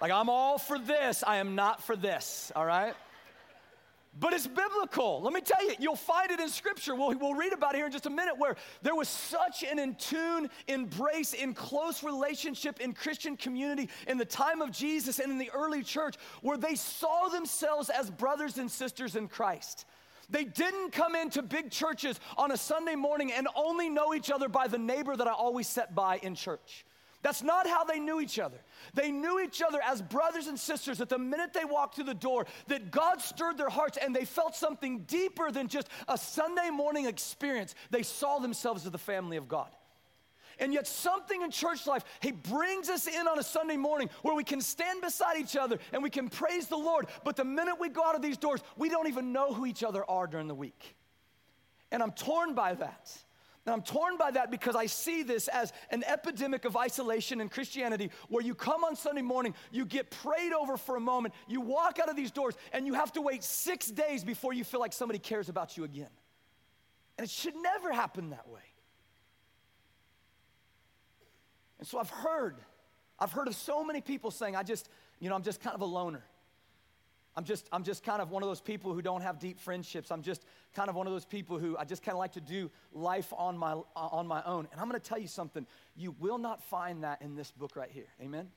Like, 0.00 0.12
I'm 0.12 0.28
all 0.28 0.58
for 0.58 0.78
this, 0.78 1.24
I 1.26 1.36
am 1.36 1.54
not 1.54 1.82
for 1.82 1.96
this, 1.96 2.52
all 2.54 2.64
right? 2.64 2.94
But 4.20 4.32
it's 4.32 4.46
biblical. 4.46 5.20
Let 5.22 5.32
me 5.32 5.40
tell 5.40 5.64
you, 5.64 5.74
you'll 5.78 5.94
find 5.94 6.30
it 6.30 6.40
in 6.40 6.48
Scripture. 6.48 6.94
We'll, 6.94 7.16
we'll 7.18 7.34
read 7.34 7.52
about 7.52 7.74
it 7.74 7.78
here 7.78 7.86
in 7.86 7.92
just 7.92 8.06
a 8.06 8.10
minute 8.10 8.36
where 8.36 8.56
there 8.82 8.96
was 8.96 9.08
such 9.08 9.62
an 9.62 9.78
in 9.78 9.94
tune, 9.94 10.50
embrace, 10.66 11.34
in 11.34 11.54
close 11.54 12.02
relationship 12.02 12.80
in 12.80 12.94
Christian 12.94 13.36
community 13.36 13.88
in 14.08 14.18
the 14.18 14.24
time 14.24 14.60
of 14.60 14.72
Jesus 14.72 15.20
and 15.20 15.30
in 15.30 15.38
the 15.38 15.50
early 15.50 15.82
church 15.82 16.16
where 16.42 16.56
they 16.56 16.74
saw 16.74 17.28
themselves 17.28 17.90
as 17.90 18.10
brothers 18.10 18.58
and 18.58 18.68
sisters 18.68 19.14
in 19.14 19.28
Christ. 19.28 19.84
They 20.30 20.44
didn't 20.44 20.90
come 20.90 21.14
into 21.14 21.40
big 21.42 21.70
churches 21.70 22.18
on 22.36 22.50
a 22.50 22.56
Sunday 22.56 22.96
morning 22.96 23.32
and 23.32 23.46
only 23.54 23.88
know 23.88 24.14
each 24.14 24.30
other 24.30 24.48
by 24.48 24.66
the 24.66 24.78
neighbor 24.78 25.16
that 25.16 25.28
I 25.28 25.32
always 25.32 25.68
set 25.68 25.94
by 25.94 26.18
in 26.18 26.34
church. 26.34 26.84
That's 27.22 27.42
not 27.42 27.66
how 27.66 27.84
they 27.84 27.98
knew 27.98 28.20
each 28.20 28.38
other. 28.38 28.58
They 28.94 29.10
knew 29.10 29.40
each 29.40 29.60
other 29.60 29.80
as 29.84 30.00
brothers 30.00 30.46
and 30.46 30.58
sisters 30.58 30.98
that 30.98 31.08
the 31.08 31.18
minute 31.18 31.52
they 31.52 31.64
walked 31.64 31.96
through 31.96 32.04
the 32.04 32.14
door, 32.14 32.46
that 32.68 32.90
God 32.90 33.20
stirred 33.20 33.58
their 33.58 33.68
hearts 33.68 33.98
and 34.00 34.14
they 34.14 34.24
felt 34.24 34.54
something 34.54 35.00
deeper 35.00 35.50
than 35.50 35.66
just 35.66 35.88
a 36.06 36.16
Sunday 36.16 36.70
morning 36.70 37.06
experience. 37.06 37.74
They 37.90 38.04
saw 38.04 38.38
themselves 38.38 38.86
as 38.86 38.92
the 38.92 38.98
family 38.98 39.36
of 39.36 39.48
God. 39.48 39.68
And 40.60 40.72
yet, 40.72 40.86
something 40.88 41.42
in 41.42 41.50
church 41.50 41.86
life, 41.86 42.04
He 42.20 42.32
brings 42.32 42.88
us 42.88 43.06
in 43.06 43.28
on 43.28 43.38
a 43.38 43.44
Sunday 43.44 43.76
morning 43.76 44.10
where 44.22 44.34
we 44.34 44.42
can 44.42 44.60
stand 44.60 45.02
beside 45.02 45.38
each 45.38 45.56
other 45.56 45.78
and 45.92 46.02
we 46.02 46.10
can 46.10 46.28
praise 46.28 46.66
the 46.66 46.76
Lord. 46.76 47.06
But 47.24 47.36
the 47.36 47.44
minute 47.44 47.76
we 47.78 47.88
go 47.88 48.04
out 48.04 48.16
of 48.16 48.22
these 48.22 48.36
doors, 48.36 48.60
we 48.76 48.88
don't 48.88 49.08
even 49.08 49.32
know 49.32 49.52
who 49.52 49.66
each 49.66 49.84
other 49.84 50.04
are 50.10 50.26
during 50.26 50.48
the 50.48 50.54
week. 50.54 50.96
And 51.92 52.02
I'm 52.02 52.10
torn 52.10 52.54
by 52.54 52.74
that. 52.74 53.16
And 53.68 53.74
I'm 53.74 53.82
torn 53.82 54.16
by 54.16 54.30
that 54.30 54.50
because 54.50 54.74
I 54.74 54.86
see 54.86 55.22
this 55.22 55.46
as 55.46 55.74
an 55.90 56.02
epidemic 56.04 56.64
of 56.64 56.74
isolation 56.74 57.38
in 57.38 57.50
Christianity 57.50 58.10
where 58.30 58.42
you 58.42 58.54
come 58.54 58.82
on 58.82 58.96
Sunday 58.96 59.20
morning, 59.20 59.54
you 59.70 59.84
get 59.84 60.10
prayed 60.10 60.54
over 60.54 60.78
for 60.78 60.96
a 60.96 61.00
moment, 61.00 61.34
you 61.46 61.60
walk 61.60 61.98
out 61.98 62.08
of 62.08 62.16
these 62.16 62.30
doors, 62.30 62.54
and 62.72 62.86
you 62.86 62.94
have 62.94 63.12
to 63.12 63.20
wait 63.20 63.44
six 63.44 63.88
days 63.88 64.24
before 64.24 64.54
you 64.54 64.64
feel 64.64 64.80
like 64.80 64.94
somebody 64.94 65.18
cares 65.18 65.50
about 65.50 65.76
you 65.76 65.84
again. 65.84 66.08
And 67.18 67.26
it 67.26 67.30
should 67.30 67.56
never 67.56 67.92
happen 67.92 68.30
that 68.30 68.48
way. 68.48 68.62
And 71.78 71.86
so 71.86 71.98
I've 71.98 72.08
heard, 72.08 72.56
I've 73.18 73.32
heard 73.32 73.48
of 73.48 73.54
so 73.54 73.84
many 73.84 74.00
people 74.00 74.30
saying, 74.30 74.56
I 74.56 74.62
just, 74.62 74.88
you 75.20 75.28
know, 75.28 75.34
I'm 75.34 75.42
just 75.42 75.60
kind 75.60 75.74
of 75.74 75.82
a 75.82 75.84
loner. 75.84 76.24
I'm 77.38 77.44
just, 77.44 77.68
I'm 77.70 77.84
just 77.84 78.02
kind 78.02 78.20
of 78.20 78.32
one 78.32 78.42
of 78.42 78.48
those 78.48 78.60
people 78.60 78.92
who 78.92 79.00
don't 79.00 79.20
have 79.20 79.38
deep 79.38 79.60
friendships. 79.60 80.10
I'm 80.10 80.22
just 80.22 80.44
kind 80.74 80.90
of 80.90 80.96
one 80.96 81.06
of 81.06 81.12
those 81.12 81.24
people 81.24 81.56
who 81.56 81.76
I 81.78 81.84
just 81.84 82.02
kind 82.02 82.14
of 82.14 82.18
like 82.18 82.32
to 82.32 82.40
do 82.40 82.68
life 82.92 83.32
on 83.32 83.56
my, 83.56 83.76
on 83.94 84.26
my 84.26 84.42
own. 84.42 84.66
And 84.72 84.80
I'm 84.80 84.88
going 84.88 85.00
to 85.00 85.08
tell 85.08 85.20
you 85.20 85.28
something. 85.28 85.64
You 85.94 86.16
will 86.18 86.38
not 86.38 86.60
find 86.64 87.04
that 87.04 87.22
in 87.22 87.36
this 87.36 87.52
book 87.52 87.76
right 87.76 87.92
here. 87.92 88.08
Amen? 88.20 88.48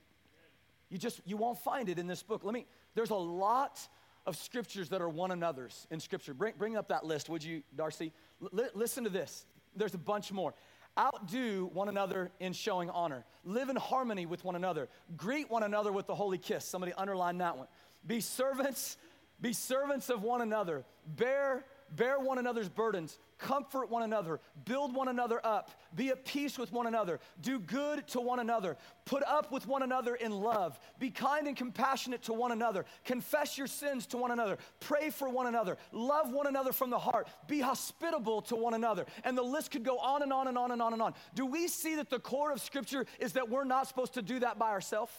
You 0.90 0.98
just, 0.98 1.20
you 1.24 1.36
won't 1.36 1.58
find 1.58 1.88
it 1.88 2.00
in 2.00 2.08
this 2.08 2.24
book. 2.24 2.42
Let 2.42 2.52
me, 2.52 2.66
there's 2.96 3.10
a 3.10 3.14
lot 3.14 3.78
of 4.26 4.36
scriptures 4.36 4.88
that 4.88 5.00
are 5.00 5.08
one 5.08 5.30
another's 5.30 5.86
in 5.92 6.00
scripture. 6.00 6.34
Bring, 6.34 6.54
bring 6.58 6.76
up 6.76 6.88
that 6.88 7.06
list, 7.06 7.28
would 7.28 7.44
you, 7.44 7.62
Darcy? 7.76 8.10
L- 8.42 8.68
listen 8.74 9.04
to 9.04 9.10
this. 9.10 9.46
There's 9.76 9.94
a 9.94 9.98
bunch 9.98 10.32
more. 10.32 10.54
Outdo 10.98 11.70
one 11.72 11.88
another 11.88 12.32
in 12.40 12.52
showing 12.52 12.90
honor. 12.90 13.24
Live 13.44 13.68
in 13.68 13.76
harmony 13.76 14.26
with 14.26 14.44
one 14.44 14.56
another. 14.56 14.88
Greet 15.16 15.48
one 15.48 15.62
another 15.62 15.92
with 15.92 16.08
the 16.08 16.16
holy 16.16 16.36
kiss. 16.36 16.64
Somebody 16.64 16.92
underline 16.94 17.38
that 17.38 17.56
one. 17.56 17.68
Be 18.06 18.20
servants, 18.20 18.96
be 19.40 19.52
servants 19.52 20.10
of 20.10 20.22
one 20.22 20.40
another. 20.40 20.84
Bear 21.06 21.64
bear 21.96 22.18
one 22.18 22.38
another's 22.38 22.68
burdens, 22.68 23.18
comfort 23.38 23.90
one 23.90 24.02
another, 24.02 24.40
build 24.64 24.94
one 24.94 25.08
another 25.08 25.40
up, 25.44 25.70
be 25.94 26.08
at 26.08 26.24
peace 26.24 26.58
with 26.58 26.72
one 26.72 26.86
another, 26.86 27.20
do 27.40 27.58
good 27.58 28.06
to 28.08 28.20
one 28.20 28.40
another, 28.40 28.76
put 29.04 29.22
up 29.24 29.50
with 29.52 29.66
one 29.66 29.82
another 29.82 30.14
in 30.14 30.32
love, 30.32 30.78
be 30.98 31.10
kind 31.10 31.46
and 31.46 31.56
compassionate 31.56 32.22
to 32.22 32.32
one 32.32 32.52
another, 32.52 32.84
confess 33.04 33.58
your 33.58 33.66
sins 33.66 34.06
to 34.06 34.16
one 34.16 34.30
another, 34.30 34.58
pray 34.80 35.10
for 35.10 35.28
one 35.28 35.46
another, 35.46 35.76
love 35.92 36.32
one 36.32 36.46
another 36.46 36.72
from 36.72 36.90
the 36.90 36.98
heart, 36.98 37.28
be 37.46 37.60
hospitable 37.60 38.42
to 38.42 38.56
one 38.56 38.74
another. 38.74 39.04
And 39.24 39.36
the 39.36 39.42
list 39.42 39.70
could 39.70 39.84
go 39.84 39.98
on 39.98 40.22
and 40.22 40.32
on 40.32 40.48
and 40.48 40.56
on 40.56 40.70
and 40.70 40.80
on 40.80 40.92
and 40.92 41.02
on. 41.02 41.14
Do 41.34 41.46
we 41.46 41.68
see 41.68 41.96
that 41.96 42.10
the 42.10 42.18
core 42.18 42.52
of 42.52 42.60
Scripture 42.60 43.06
is 43.18 43.34
that 43.34 43.48
we're 43.48 43.64
not 43.64 43.86
supposed 43.88 44.14
to 44.14 44.22
do 44.22 44.38
that 44.40 44.58
by 44.58 44.70
ourselves? 44.70 45.12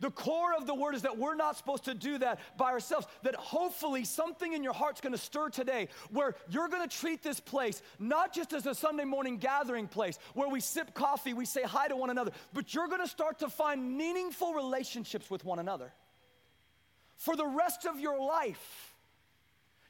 The 0.00 0.10
core 0.10 0.54
of 0.54 0.66
the 0.66 0.74
word 0.74 0.94
is 0.94 1.02
that 1.02 1.18
we're 1.18 1.34
not 1.34 1.56
supposed 1.56 1.86
to 1.86 1.94
do 1.94 2.18
that 2.18 2.38
by 2.56 2.70
ourselves. 2.70 3.06
That 3.24 3.34
hopefully 3.34 4.04
something 4.04 4.52
in 4.52 4.62
your 4.62 4.72
heart's 4.72 5.00
gonna 5.00 5.18
stir 5.18 5.48
today 5.48 5.88
where 6.10 6.36
you're 6.48 6.68
gonna 6.68 6.86
treat 6.86 7.22
this 7.22 7.40
place 7.40 7.82
not 7.98 8.32
just 8.32 8.52
as 8.52 8.66
a 8.66 8.74
Sunday 8.74 9.04
morning 9.04 9.38
gathering 9.38 9.88
place 9.88 10.18
where 10.34 10.48
we 10.48 10.60
sip 10.60 10.94
coffee, 10.94 11.32
we 11.32 11.44
say 11.44 11.62
hi 11.62 11.88
to 11.88 11.96
one 11.96 12.10
another, 12.10 12.30
but 12.52 12.72
you're 12.74 12.86
gonna 12.86 13.08
start 13.08 13.40
to 13.40 13.48
find 13.48 13.96
meaningful 13.96 14.54
relationships 14.54 15.30
with 15.30 15.44
one 15.44 15.58
another. 15.58 15.92
For 17.16 17.34
the 17.34 17.46
rest 17.46 17.84
of 17.84 17.98
your 17.98 18.20
life, 18.20 18.94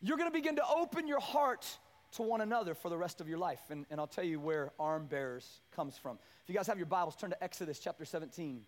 you're 0.00 0.16
gonna 0.16 0.30
begin 0.30 0.56
to 0.56 0.66
open 0.66 1.06
your 1.06 1.20
heart 1.20 1.66
to 2.12 2.22
one 2.22 2.40
another 2.40 2.74
for 2.74 2.88
the 2.88 2.96
rest 2.96 3.20
of 3.20 3.28
your 3.28 3.38
life. 3.38 3.60
And, 3.68 3.84
and 3.90 4.00
I'll 4.00 4.06
tell 4.06 4.24
you 4.24 4.40
where 4.40 4.72
arm 4.78 5.06
bearers 5.06 5.60
comes 5.76 5.98
from. 5.98 6.18
If 6.42 6.48
you 6.48 6.54
guys 6.54 6.66
have 6.66 6.78
your 6.78 6.86
Bibles, 6.86 7.16
turn 7.16 7.28
to 7.28 7.44
Exodus 7.44 7.78
chapter 7.78 8.06
17. 8.06 8.62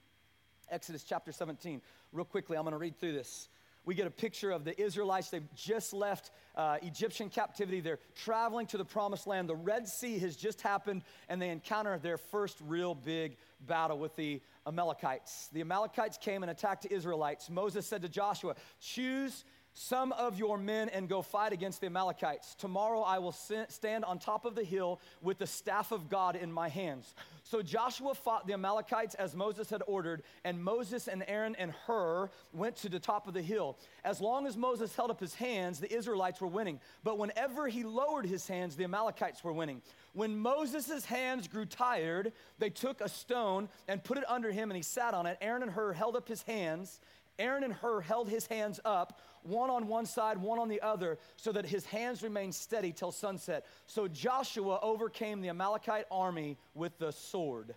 Exodus 0.70 1.04
chapter 1.04 1.32
17. 1.32 1.80
Real 2.12 2.24
quickly, 2.24 2.56
I'm 2.56 2.64
going 2.64 2.72
to 2.72 2.78
read 2.78 2.98
through 2.98 3.12
this. 3.12 3.48
We 3.84 3.94
get 3.94 4.06
a 4.06 4.10
picture 4.10 4.50
of 4.50 4.64
the 4.64 4.78
Israelites. 4.80 5.30
They've 5.30 5.54
just 5.54 5.92
left 5.94 6.30
uh, 6.54 6.76
Egyptian 6.82 7.30
captivity. 7.30 7.80
They're 7.80 7.98
traveling 8.14 8.66
to 8.68 8.78
the 8.78 8.84
promised 8.84 9.26
land. 9.26 9.48
The 9.48 9.56
Red 9.56 9.88
Sea 9.88 10.18
has 10.18 10.36
just 10.36 10.60
happened, 10.60 11.02
and 11.28 11.40
they 11.40 11.48
encounter 11.48 11.98
their 11.98 12.18
first 12.18 12.58
real 12.66 12.94
big 12.94 13.36
battle 13.66 13.98
with 13.98 14.14
the 14.16 14.42
Amalekites. 14.66 15.48
The 15.52 15.62
Amalekites 15.62 16.18
came 16.18 16.42
and 16.42 16.50
attacked 16.50 16.82
the 16.82 16.92
Israelites. 16.92 17.48
Moses 17.48 17.86
said 17.86 18.02
to 18.02 18.08
Joshua, 18.08 18.54
Choose 18.80 19.44
some 19.72 20.12
of 20.12 20.38
your 20.38 20.58
men 20.58 20.88
and 20.88 21.08
go 21.08 21.22
fight 21.22 21.52
against 21.52 21.80
the 21.80 21.86
Amalekites. 21.86 22.54
Tomorrow 22.56 23.00
I 23.02 23.18
will 23.18 23.32
stand 23.32 24.04
on 24.04 24.18
top 24.18 24.44
of 24.44 24.54
the 24.54 24.64
hill 24.64 25.00
with 25.22 25.38
the 25.38 25.46
staff 25.46 25.92
of 25.92 26.08
God 26.08 26.36
in 26.36 26.52
my 26.52 26.68
hands. 26.68 27.14
So 27.44 27.62
Joshua 27.62 28.14
fought 28.14 28.46
the 28.46 28.52
Amalekites 28.52 29.14
as 29.14 29.34
Moses 29.34 29.70
had 29.70 29.82
ordered, 29.86 30.22
and 30.44 30.62
Moses 30.62 31.08
and 31.08 31.24
Aaron 31.26 31.56
and 31.56 31.72
Hur 31.86 32.30
went 32.52 32.76
to 32.76 32.88
the 32.88 32.98
top 32.98 33.26
of 33.26 33.34
the 33.34 33.42
hill. 33.42 33.78
As 34.04 34.20
long 34.20 34.46
as 34.46 34.56
Moses 34.56 34.94
held 34.94 35.10
up 35.10 35.20
his 35.20 35.34
hands, 35.34 35.80
the 35.80 35.92
Israelites 35.92 36.40
were 36.40 36.48
winning. 36.48 36.80
But 37.02 37.18
whenever 37.18 37.68
he 37.68 37.82
lowered 37.82 38.26
his 38.26 38.46
hands, 38.46 38.76
the 38.76 38.84
Amalekites 38.84 39.42
were 39.42 39.52
winning. 39.52 39.82
When 40.12 40.38
Moses' 40.38 41.04
hands 41.04 41.48
grew 41.48 41.64
tired, 41.64 42.32
they 42.58 42.70
took 42.70 43.00
a 43.00 43.08
stone 43.08 43.68
and 43.88 44.02
put 44.02 44.18
it 44.18 44.24
under 44.28 44.50
him, 44.50 44.70
and 44.70 44.76
he 44.76 44.82
sat 44.82 45.14
on 45.14 45.26
it. 45.26 45.38
Aaron 45.40 45.62
and 45.62 45.72
Hur 45.72 45.92
held 45.92 46.16
up 46.16 46.28
his 46.28 46.42
hands. 46.42 47.00
Aaron 47.38 47.64
and 47.64 47.72
Hur 47.72 48.02
held 48.02 48.28
his 48.28 48.46
hands 48.46 48.80
up 48.84 49.20
one 49.42 49.70
on 49.70 49.86
one 49.86 50.06
side, 50.06 50.38
one 50.38 50.58
on 50.58 50.68
the 50.68 50.80
other, 50.80 51.18
so 51.36 51.52
that 51.52 51.66
his 51.66 51.84
hands 51.84 52.22
remained 52.22 52.54
steady 52.54 52.92
till 52.92 53.12
sunset. 53.12 53.66
So 53.86 54.08
Joshua 54.08 54.78
overcame 54.82 55.40
the 55.40 55.48
Amalekite 55.48 56.06
army 56.10 56.56
with 56.74 56.98
the 56.98 57.12
sword. 57.12 57.74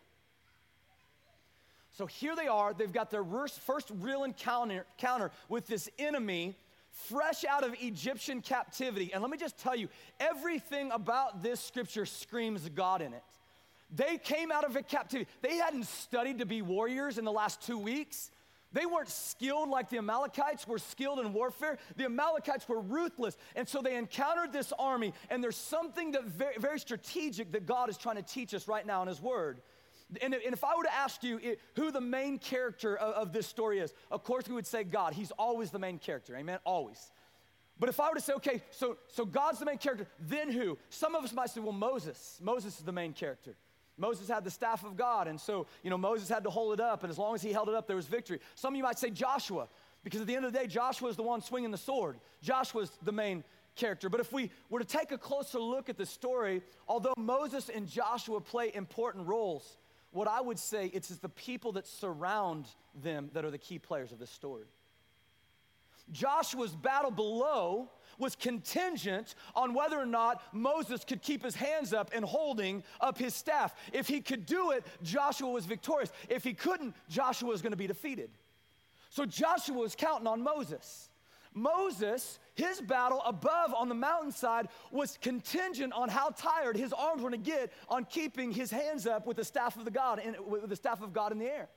So 1.97 2.05
here 2.07 2.35
they 2.35 2.47
are. 2.47 2.73
They've 2.73 2.91
got 2.91 3.11
their 3.11 3.23
first 3.23 3.91
real 3.99 4.23
encounter, 4.23 4.85
encounter 4.97 5.31
with 5.47 5.67
this 5.67 5.89
enemy 5.99 6.55
fresh 6.93 7.43
out 7.43 7.63
of 7.63 7.75
Egyptian 7.81 8.41
captivity. 8.41 9.13
And 9.13 9.21
let 9.21 9.31
me 9.31 9.37
just 9.37 9.57
tell 9.57 9.75
you 9.75 9.89
everything 10.19 10.91
about 10.91 11.43
this 11.43 11.59
scripture 11.59 12.05
screams 12.05 12.69
God 12.69 13.01
in 13.01 13.13
it. 13.13 13.23
They 13.95 14.17
came 14.17 14.51
out 14.51 14.63
of 14.63 14.75
a 14.75 14.81
captivity. 14.81 15.29
They 15.41 15.57
hadn't 15.57 15.85
studied 15.85 16.39
to 16.39 16.45
be 16.45 16.61
warriors 16.61 17.17
in 17.17 17.25
the 17.25 17.31
last 17.31 17.61
two 17.61 17.77
weeks. 17.77 18.31
They 18.73 18.85
weren't 18.85 19.09
skilled 19.09 19.69
like 19.69 19.89
the 19.89 19.99
Amalekites 19.99 20.67
were 20.67 20.79
skilled 20.79 21.19
in 21.19 21.31
warfare. 21.31 21.77
The 21.95 22.05
Amalekites 22.05 22.67
were 22.67 22.81
ruthless. 22.81 23.37
And 23.55 23.67
so 23.67 23.81
they 23.81 23.95
encountered 23.95 24.51
this 24.51 24.73
army, 24.77 25.13
and 25.29 25.43
there's 25.43 25.55
something 25.55 26.11
that 26.11 26.25
very, 26.25 26.55
very 26.57 26.79
strategic 26.79 27.51
that 27.53 27.65
God 27.65 27.89
is 27.89 27.97
trying 27.97 28.17
to 28.17 28.23
teach 28.23 28.53
us 28.53 28.67
right 28.67 28.85
now 28.85 29.01
in 29.03 29.07
His 29.07 29.21
Word. 29.21 29.61
And 30.21 30.33
if 30.33 30.63
I 30.63 30.75
were 30.75 30.83
to 30.83 30.93
ask 30.93 31.23
you 31.23 31.39
who 31.75 31.91
the 31.91 32.01
main 32.01 32.37
character 32.37 32.97
of, 32.97 33.31
this 33.31 33.47
story 33.47 33.79
is, 33.79 33.93
of 34.11 34.23
course 34.23 34.47
we 34.47 34.53
would 34.53 34.67
say 34.67 34.83
God. 34.83 35.13
He's 35.13 35.31
always 35.31 35.71
the 35.71 35.79
main 35.79 35.97
character, 35.97 36.35
amen? 36.35 36.59
Always. 36.65 37.11
But 37.79 37.89
if 37.89 37.99
I 37.99 38.09
were 38.09 38.15
to 38.15 38.21
say, 38.21 38.33
okay, 38.33 38.61
so, 38.69 38.97
so 39.07 39.25
God's 39.25 39.59
the 39.59 39.65
main 39.65 39.77
character, 39.77 40.07
then 40.19 40.51
who? 40.51 40.77
Some 40.89 41.15
of 41.15 41.23
us 41.23 41.33
might 41.33 41.49
say, 41.49 41.61
well, 41.61 41.73
Moses. 41.73 42.39
Moses 42.41 42.77
is 42.77 42.85
the 42.85 42.91
main 42.91 43.13
character. 43.13 43.55
Moses 43.97 44.27
had 44.27 44.43
the 44.43 44.51
staff 44.51 44.83
of 44.83 44.97
God, 44.97 45.27
and 45.27 45.39
so, 45.39 45.67
you 45.83 45.89
know, 45.89 45.97
Moses 45.97 46.27
had 46.27 46.43
to 46.45 46.49
hold 46.49 46.73
it 46.73 46.79
up, 46.79 47.03
and 47.03 47.11
as 47.11 47.17
long 47.17 47.35
as 47.35 47.41
he 47.41 47.51
held 47.51 47.69
it 47.69 47.75
up, 47.75 47.87
there 47.87 47.95
was 47.95 48.07
victory. 48.07 48.39
Some 48.55 48.73
of 48.73 48.77
you 48.77 48.83
might 48.83 48.97
say 48.97 49.09
Joshua, 49.09 49.67
because 50.03 50.21
at 50.21 50.27
the 50.27 50.35
end 50.35 50.45
of 50.45 50.51
the 50.51 50.59
day, 50.59 50.67
Joshua 50.67 51.09
is 51.09 51.15
the 51.15 51.23
one 51.23 51.41
swinging 51.41 51.71
the 51.71 51.77
sword. 51.77 52.17
Joshua's 52.41 52.91
the 53.03 53.11
main 53.11 53.43
character. 53.75 54.09
But 54.09 54.19
if 54.19 54.31
we 54.31 54.51
were 54.69 54.79
to 54.79 54.85
take 54.85 55.11
a 55.11 55.17
closer 55.17 55.59
look 55.59 55.89
at 55.89 55.97
the 55.97 56.05
story, 56.05 56.61
although 56.87 57.13
Moses 57.17 57.69
and 57.69 57.87
Joshua 57.87 58.41
play 58.41 58.71
important 58.73 59.27
roles, 59.27 59.77
what 60.11 60.27
I 60.27 60.41
would 60.41 60.59
say 60.59 60.87
it's 60.87 61.09
the 61.09 61.29
people 61.29 61.71
that 61.73 61.87
surround 61.87 62.67
them 63.01 63.29
that 63.33 63.45
are 63.45 63.51
the 63.51 63.57
key 63.57 63.79
players 63.79 64.11
of 64.11 64.19
this 64.19 64.29
story. 64.29 64.65
Joshua's 66.11 66.75
battle 66.75 67.11
below 67.11 67.89
was 68.17 68.35
contingent 68.35 69.35
on 69.55 69.73
whether 69.73 69.99
or 69.99 70.05
not 70.05 70.41
Moses 70.53 71.03
could 71.03 71.21
keep 71.21 71.43
his 71.43 71.55
hands 71.55 71.93
up 71.93 72.11
and 72.13 72.23
holding 72.23 72.83
up 73.01 73.17
his 73.17 73.33
staff. 73.33 73.75
If 73.91 74.07
he 74.07 74.21
could 74.21 74.45
do 74.45 74.71
it, 74.71 74.85
Joshua 75.01 75.49
was 75.49 75.65
victorious. 75.65 76.11
If 76.29 76.43
he 76.43 76.53
couldn't, 76.53 76.95
Joshua 77.09 77.49
was 77.49 77.61
going 77.61 77.71
to 77.71 77.77
be 77.77 77.87
defeated. 77.87 78.29
So 79.09 79.25
Joshua 79.25 79.77
was 79.77 79.95
counting 79.95 80.27
on 80.27 80.43
Moses. 80.43 81.09
Moses, 81.53 82.39
his 82.55 82.81
battle 82.81 83.21
above 83.25 83.73
on 83.75 83.87
the 83.89 83.95
mountainside 83.95 84.69
was 84.91 85.17
contingent 85.21 85.93
on 85.93 86.09
how 86.09 86.29
tired 86.29 86.75
his 86.75 86.91
arms 86.93 87.21
were 87.21 87.29
going 87.29 87.43
to 87.43 87.51
get 87.51 87.71
on 87.89 88.05
keeping 88.05 88.51
his 88.51 88.71
hands 88.71 89.05
up 89.05 89.27
with 89.27 89.37
the 89.37 89.45
staff 89.45 89.77
of 89.77 89.85
the 89.85 89.91
God 89.91 90.19
in, 90.19 90.35
with 90.47 90.67
the 90.67 90.75
staff 90.75 91.01
of 91.01 91.13
God 91.13 91.31
in 91.31 91.37
the 91.37 91.45
air. 91.45 91.69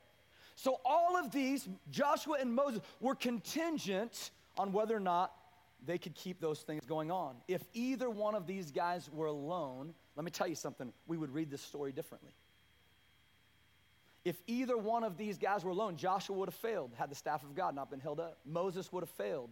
So 0.57 0.81
all 0.83 1.15
of 1.15 1.31
these, 1.31 1.69
Joshua 1.91 2.37
and 2.41 2.53
Moses, 2.53 2.81
were 2.99 3.13
contingent 3.13 4.31
on 4.57 4.73
whether 4.73 4.97
or 4.97 4.99
not 4.99 5.31
they 5.85 5.99
could 5.99 6.15
keep 6.15 6.41
those 6.41 6.61
things 6.61 6.83
going 6.83 7.11
on. 7.11 7.35
If 7.47 7.61
either 7.75 8.09
one 8.09 8.33
of 8.33 8.47
these 8.47 8.71
guys 8.71 9.07
were 9.13 9.27
alone, 9.27 9.93
let 10.15 10.25
me 10.25 10.31
tell 10.31 10.47
you 10.47 10.55
something, 10.55 10.91
we 11.05 11.15
would 11.15 11.31
read 11.31 11.51
this 11.51 11.61
story 11.61 11.91
differently. 11.91 12.31
If 14.25 14.41
either 14.47 14.75
one 14.75 15.03
of 15.03 15.15
these 15.15 15.37
guys 15.37 15.63
were 15.63 15.69
alone, 15.69 15.95
Joshua 15.95 16.35
would 16.35 16.49
have 16.49 16.55
failed 16.55 16.91
had 16.97 17.11
the 17.11 17.15
staff 17.15 17.43
of 17.43 17.53
God 17.53 17.75
not 17.75 17.91
been 17.91 17.99
held 17.99 18.19
up. 18.19 18.39
Moses 18.43 18.91
would 18.91 19.03
have 19.03 19.11
failed 19.11 19.51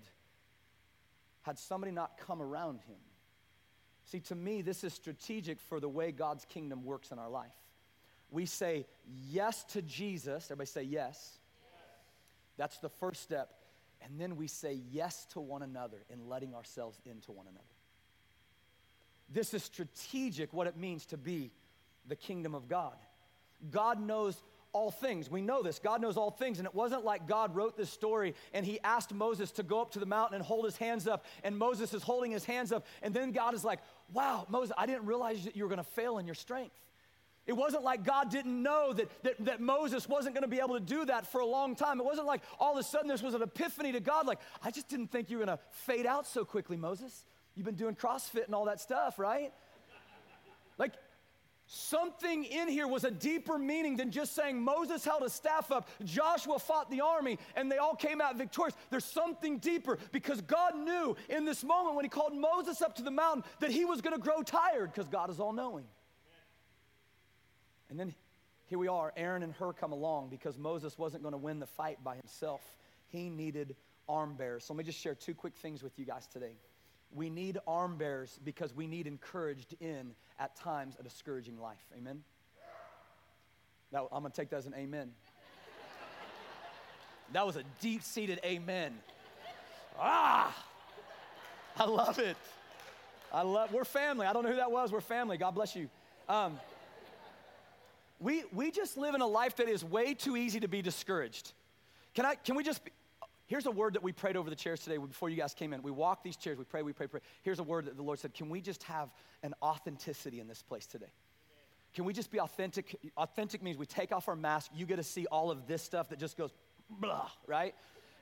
had 1.43 1.59
somebody 1.59 1.91
not 1.91 2.17
come 2.17 2.41
around 2.41 2.79
him. 2.88 2.97
See, 4.05 4.21
to 4.21 4.35
me, 4.35 4.63
this 4.63 4.83
is 4.83 4.91
strategic 4.91 5.62
for 5.62 5.79
the 5.79 5.88
way 5.88 6.12
God's 6.12 6.45
kingdom 6.45 6.83
works 6.83 7.12
in 7.12 7.19
our 7.19 7.29
life. 7.29 7.53
We 8.32 8.46
say 8.46 8.86
yes 9.29 9.63
to 9.65 9.82
Jesus. 9.82 10.46
Everybody 10.46 10.67
say 10.67 10.84
yes. 10.84 10.91
yes. 10.91 11.38
That's 12.58 12.77
the 12.79 12.89
first 12.89 13.22
step. 13.22 13.53
And 14.01 14.20
then 14.20 14.36
we 14.36 14.48
say 14.48 14.79
yes 14.91 15.25
to 15.34 15.39
one 15.39 15.62
another 15.62 15.98
in 16.10 16.27
letting 16.27 16.53
ourselves 16.53 17.00
into 17.05 17.32
one 17.32 17.48
another. 17.48 17.63
This 19.29 19.53
is 19.53 19.63
strategic 19.63 20.53
what 20.53 20.67
it 20.67 20.77
means 20.77 21.05
to 21.08 21.17
be 21.17 21.51
the 22.08 22.15
kingdom 22.15 22.53
of 22.53 22.67
God. 22.67 22.96
God 23.72 24.00
knows 24.00 24.41
all 24.74 24.91
things. 24.91 25.32
We 25.32 25.41
know 25.41 25.63
this. 25.63 25.79
God 25.79 26.01
knows 26.01 26.17
all 26.17 26.29
things. 26.29 26.60
And 26.60 26.67
it 26.67 26.75
wasn't 26.75 27.05
like 27.05 27.27
God 27.27 27.55
wrote 27.55 27.77
this 27.77 27.89
story 27.89 28.36
and 28.53 28.65
he 28.65 28.79
asked 28.84 29.13
Moses 29.13 29.51
to 29.53 29.63
go 29.63 29.82
up 29.82 29.91
to 29.91 30.00
the 30.00 30.05
mountain 30.05 30.36
and 30.36 30.44
hold 30.44 30.65
his 30.65 30.75
hands 30.75 31.08
up. 31.08 31.25
And 31.44 31.58
Moses 31.58 31.94
is 31.94 32.03
holding 32.03 32.32
his 32.32 32.44
hands 32.44 32.74
up. 32.74 32.86
And 33.01 33.13
then 33.13 33.32
God 33.32 33.53
is 33.53 33.63
like, 33.63 33.79
wow, 34.12 34.46
Moses, 34.50 34.74
I 34.77 34.86
didn't 34.86 35.05
realize 35.05 35.46
that 35.46 35.55
you 35.55 35.63
were 35.63 35.70
going 35.70 35.77
to 35.77 35.84
fail 35.91 36.17
in 36.17 36.25
your 36.25 36.36
strength. 36.36 36.75
It 37.48 37.54
wasn't 37.54 37.84
like 37.84 38.04
God 38.04 38.32
didn't 38.32 38.62
know 38.62 38.92
that, 38.94 39.24
that, 39.24 39.46
that 39.46 39.62
Moses 39.62 40.10
wasn't 40.10 40.34
going 40.34 40.44
to 40.44 40.48
be 40.48 40.60
able 40.60 40.74
to 40.74 40.84
do 40.84 41.06
that 41.06 41.32
for 41.32 41.42
a 41.42 41.46
long 41.46 41.75
time. 41.75 42.00
It 42.00 42.06
wasn't 42.06 42.25
like 42.25 42.42
all 42.60 42.74
of 42.74 42.80
a 42.80 42.84
sudden 42.84 43.08
this 43.08 43.22
was 43.22 43.36
an 43.36 43.44
epiphany 43.44 43.92
to 43.92 44.00
God, 44.00 44.25
like, 44.25 44.40
I 44.64 44.72
just 44.72 44.88
didn't 44.88 45.08
think 45.08 45.30
you 45.30 45.38
were 45.38 45.46
going 45.46 45.58
to 45.58 45.64
fade 45.72 46.06
out 46.06 46.25
so 46.25 46.44
quickly, 46.44 46.75
Moses. 46.75 47.25
You've 47.56 47.66
been 47.66 47.75
doing 47.75 47.96
CrossFit 47.96 48.46
and 48.46 48.56
all 48.56 48.66
that 48.66 48.82
stuff, 48.82 49.20
right? 49.20 49.54
Like, 50.78 50.94
something 51.68 52.44
in 52.44 52.68
here 52.68 52.88
was 52.88 53.04
a 53.04 53.12
deeper 53.12 53.58
meaning 53.58 53.96
than 53.96 54.12
just 54.12 54.36
saying 54.36 54.60
Moses 54.60 55.06
held 55.06 55.24
a 55.24 55.30
staff 55.30 55.72
up, 55.72 55.88
Joshua 56.04 56.58
fought 56.58 56.90
the 56.90 57.02
army, 57.02 57.38
and 57.56 57.72
they 57.72 57.78
all 57.78 57.96
came 57.96 58.22
out 58.22 58.38
victorious. 58.38 58.75
There's 58.90 59.06
something 59.06 59.60
deeper 59.60 60.00
because 60.12 60.42
God 60.42 60.75
knew 60.75 61.16
in 61.30 61.46
this 61.46 61.64
moment 61.64 61.96
when 61.96 62.06
He 62.06 62.10
called 62.10 62.36
Moses 62.36 62.82
up 62.82 62.96
to 62.96 63.04
the 63.04 63.12
mountain 63.12 63.44
that 63.60 63.72
he 63.72 63.86
was 63.86 64.02
going 64.02 64.16
to 64.16 64.22
grow 64.22 64.42
tired 64.42 64.92
because 64.92 65.08
God 65.08 65.30
is 65.30 65.40
all 65.40 65.54
knowing. 65.54 65.86
And 67.89 68.00
then 68.00 68.13
here 68.68 68.80
we 68.80 68.88
are, 68.88 69.13
Aaron 69.15 69.44
and 69.44 69.54
Hur 69.54 69.74
come 69.74 69.92
along 69.92 70.30
because 70.30 70.58
Moses 70.58 70.98
wasn't 70.98 71.24
going 71.24 71.34
to 71.34 71.38
win 71.38 71.60
the 71.60 71.68
fight 71.68 72.04
by 72.04 72.15
himself. 72.15 72.62
He 73.10 73.30
needed 73.30 73.75
arm 74.10 74.36
bearers. 74.36 74.65
So 74.65 74.74
let 74.74 74.80
me 74.80 74.84
just 74.84 75.00
share 75.00 75.15
two 75.15 75.34
quick 75.34 75.56
things 75.56 75.84
with 75.84 75.98
you 76.00 76.06
guys 76.06 76.27
today. 76.27 76.54
we 77.13 77.30
need 77.30 77.60
arm 77.68 77.98
bearers 77.98 78.39
because 78.44 78.74
we 78.74 78.88
need 78.88 79.08
encouraged 79.08 79.75
in 79.80 80.12
at 80.39 80.56
times 80.56 80.98
a 81.00 81.04
discouraging 81.04 81.60
life. 81.60 81.86
Amen? 81.98 82.24
I'm 83.94 84.08
going 84.10 84.24
to 84.24 84.30
take 84.36 84.50
that 84.50 84.58
as 84.58 84.65
an 84.65 84.74
amen. 84.75 85.12
That 87.34 87.46
was 87.46 87.56
a 87.56 87.63
deep 87.80 88.04
seated 88.04 88.39
amen. 88.46 88.94
Ah! 90.00 90.56
I 91.77 91.86
love 91.86 92.20
it. 92.20 92.38
I 93.34 93.42
love, 93.42 93.74
we're 93.74 93.84
family. 93.84 94.27
I 94.27 94.34
don't 94.34 94.44
know 94.44 94.50
who 94.50 94.58
that 94.58 94.72
was. 94.72 94.92
We're 94.92 95.01
family. 95.01 95.38
God 95.38 95.51
bless 95.56 95.75
you. 95.75 95.89
Um, 96.30 96.60
we, 98.25 98.44
we 98.51 98.72
just 98.72 98.98
live 98.98 99.13
in 99.13 99.22
a 99.22 99.27
life 99.27 99.58
that 99.58 99.70
is 99.70 99.86
way 99.86 100.15
too 100.15 100.36
easy 100.36 100.60
to 100.60 100.67
be 100.67 100.82
discouraged. 100.82 101.53
Can 102.15 102.25
I, 102.25 102.34
can 102.34 102.55
we 102.55 102.63
just, 102.63 102.84
be, 102.84 102.89
here's 103.46 103.67
a 103.67 103.72
word 103.72 103.94
that 103.94 104.01
we 104.01 104.12
prayed 104.12 104.36
over 104.36 104.50
the 104.50 104.55
chairs 104.55 104.79
today 104.79 104.98
before 104.98 105.29
you 105.29 105.38
guys 105.38 105.53
came 105.53 105.74
in. 105.74 105.84
We 105.84 105.91
walked 105.91 106.24
these 106.24 106.36
chairs, 106.36 106.58
we 106.58 106.63
pray, 106.63 106.82
we 106.82 106.91
pray, 106.91 107.05
pray. 107.05 107.20
Here's 107.44 107.60
a 107.60 107.63
word 107.63 107.86
that 107.86 107.96
the 107.96 108.01
Lord 108.01 108.17
said, 108.17 108.34
can 108.34 108.50
we 108.50 108.62
just 108.62 108.82
have 108.84 109.10
an 109.44 109.53
authenticity 109.62 110.39
in 110.39 110.48
this 110.48 110.63
place 110.63 110.88
today? 110.88 111.12
Can 111.94 112.03
we 112.03 112.13
just 112.13 112.32
be 112.32 112.39
authentic? 112.39 112.98
Authentic 113.15 113.62
means 113.62 113.77
we 113.77 113.86
take 113.86 114.12
off 114.12 114.27
our 114.27 114.36
mask. 114.36 114.72
You 114.74 114.88
get 114.88 114.96
to 114.96 115.03
see 115.03 115.27
all 115.27 115.51
of 115.51 115.67
this 115.67 115.84
stuff 115.84 116.10
that 116.10 116.17
just 116.17 116.36
goes 116.36 116.50
blah, 116.89 117.29
right? 117.46 117.75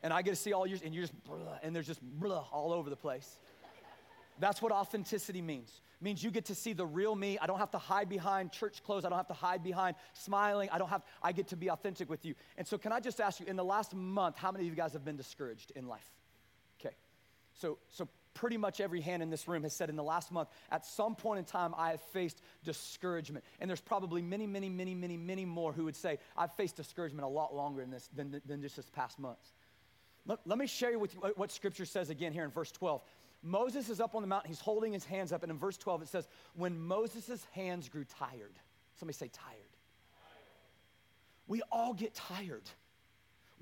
And 0.03 0.11
I 0.11 0.21
get 0.21 0.31
to 0.31 0.35
see 0.35 0.51
all 0.51 0.67
yours, 0.67 0.81
and 0.83 0.93
you're 0.93 1.05
just 1.05 1.23
blah, 1.23 1.37
and 1.63 1.73
there's 1.73 1.87
just 1.87 2.01
blah 2.01 2.45
all 2.51 2.73
over 2.73 2.89
the 2.89 2.97
place. 2.97 3.39
That's 4.39 4.61
what 4.61 4.71
authenticity 4.71 5.41
means. 5.41 5.69
It 6.01 6.03
means 6.03 6.23
you 6.23 6.31
get 6.31 6.45
to 6.45 6.55
see 6.55 6.73
the 6.73 6.85
real 6.85 7.15
me. 7.15 7.37
I 7.39 7.47
don't 7.47 7.59
have 7.59 7.71
to 7.71 7.77
hide 7.77 8.09
behind 8.09 8.51
church 8.51 8.83
clothes. 8.83 9.05
I 9.05 9.09
don't 9.09 9.17
have 9.17 9.27
to 9.27 9.33
hide 9.33 9.63
behind 9.63 9.95
smiling. 10.13 10.69
I 10.71 10.77
don't 10.77 10.89
have 10.89 11.03
I 11.21 11.31
get 11.31 11.49
to 11.49 11.55
be 11.55 11.69
authentic 11.69 12.09
with 12.09 12.25
you. 12.25 12.35
And 12.57 12.67
so 12.67 12.77
can 12.77 12.91
I 12.91 12.99
just 12.99 13.21
ask 13.21 13.39
you 13.39 13.45
in 13.45 13.55
the 13.55 13.63
last 13.63 13.93
month 13.95 14.37
how 14.37 14.51
many 14.51 14.65
of 14.65 14.69
you 14.69 14.75
guys 14.75 14.93
have 14.93 15.05
been 15.05 15.17
discouraged 15.17 15.71
in 15.75 15.87
life? 15.87 16.09
Okay. 16.79 16.95
So 17.53 17.77
so 17.89 18.07
pretty 18.33 18.57
much 18.57 18.81
every 18.81 19.01
hand 19.01 19.21
in 19.21 19.29
this 19.29 19.47
room 19.47 19.63
has 19.63 19.73
said 19.73 19.89
in 19.89 19.95
the 19.95 20.03
last 20.03 20.31
month, 20.31 20.49
at 20.71 20.85
some 20.85 21.15
point 21.15 21.39
in 21.39 21.45
time, 21.45 21.73
I 21.77 21.91
have 21.91 22.01
faced 22.01 22.41
discouragement. 22.63 23.45
And 23.59 23.69
there's 23.69 23.81
probably 23.81 24.21
many, 24.21 24.47
many, 24.47 24.69
many, 24.69 24.95
many, 24.95 25.17
many 25.17 25.45
more 25.45 25.73
who 25.73 25.85
would 25.85 25.95
say, 25.95 26.19
I've 26.37 26.53
faced 26.53 26.75
discouragement 26.75 27.25
a 27.25 27.29
lot 27.29 27.55
longer 27.55 27.81
in 27.81 27.91
this 27.91 28.09
than, 28.15 28.41
than 28.45 28.61
just 28.61 28.75
this 28.75 28.89
past 28.89 29.19
month. 29.19 29.37
Let, 30.25 30.39
let 30.45 30.57
me 30.57 30.67
share 30.67 30.97
with 30.97 31.13
you 31.13 31.21
what 31.35 31.51
scripture 31.51 31.85
says 31.85 32.09
again 32.09 32.33
here 32.33 32.43
in 32.43 32.49
verse 32.49 32.71
12. 32.71 33.01
Moses 33.43 33.89
is 33.89 33.99
up 33.99 34.15
on 34.15 34.21
the 34.21 34.27
mountain, 34.27 34.49
he's 34.49 34.61
holding 34.61 34.93
his 34.93 35.03
hands 35.03 35.33
up, 35.33 35.43
and 35.43 35.51
in 35.51 35.57
verse 35.59 35.77
12 35.77 36.03
it 36.03 36.07
says, 36.07 36.27
When 36.55 36.79
Moses' 36.79 37.45
hands 37.51 37.89
grew 37.89 38.05
tired, 38.05 38.55
somebody 38.95 39.15
say 39.15 39.29
tired. 39.33 39.59
We 41.45 41.61
all 41.71 41.93
get 41.93 42.15
tired. 42.15 42.63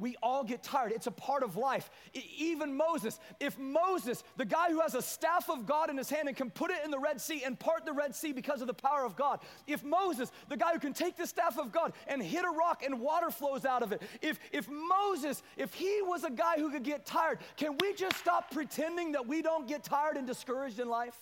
We 0.01 0.15
all 0.23 0.43
get 0.43 0.63
tired. 0.63 0.93
It's 0.93 1.05
a 1.05 1.11
part 1.11 1.43
of 1.43 1.57
life. 1.57 1.91
even 2.35 2.75
Moses, 2.75 3.19
if 3.39 3.59
Moses, 3.59 4.23
the 4.35 4.45
guy 4.45 4.71
who 4.71 4.79
has 4.79 4.95
a 4.95 5.01
staff 5.01 5.47
of 5.47 5.67
God 5.67 5.91
in 5.91 5.97
his 5.97 6.09
hand 6.09 6.27
and 6.27 6.35
can 6.35 6.49
put 6.49 6.71
it 6.71 6.83
in 6.83 6.89
the 6.89 6.97
Red 6.97 7.21
Sea 7.21 7.43
and 7.45 7.57
part 7.57 7.85
the 7.85 7.93
Red 7.93 8.15
Sea 8.15 8.31
because 8.31 8.61
of 8.61 8.67
the 8.67 8.73
power 8.73 9.05
of 9.05 9.15
God, 9.15 9.41
if 9.67 9.83
Moses, 9.83 10.31
the 10.49 10.57
guy 10.57 10.73
who 10.73 10.79
can 10.79 10.93
take 10.93 11.17
the 11.17 11.27
staff 11.27 11.59
of 11.59 11.71
God 11.71 11.93
and 12.07 12.19
hit 12.19 12.43
a 12.43 12.49
rock 12.49 12.81
and 12.83 12.99
water 12.99 13.29
flows 13.29 13.63
out 13.63 13.83
of 13.83 13.91
it, 13.91 14.01
if, 14.23 14.39
if 14.51 14.67
Moses, 14.67 15.43
if 15.55 15.71
he 15.75 16.01
was 16.01 16.23
a 16.23 16.31
guy 16.31 16.55
who 16.57 16.71
could 16.71 16.83
get 16.83 17.05
tired, 17.05 17.37
can 17.55 17.77
we 17.77 17.93
just 17.93 18.17
stop 18.17 18.49
pretending 18.49 19.11
that 19.11 19.27
we 19.27 19.43
don't 19.43 19.67
get 19.67 19.83
tired 19.83 20.17
and 20.17 20.25
discouraged 20.25 20.79
in 20.79 20.89
life? 20.89 21.17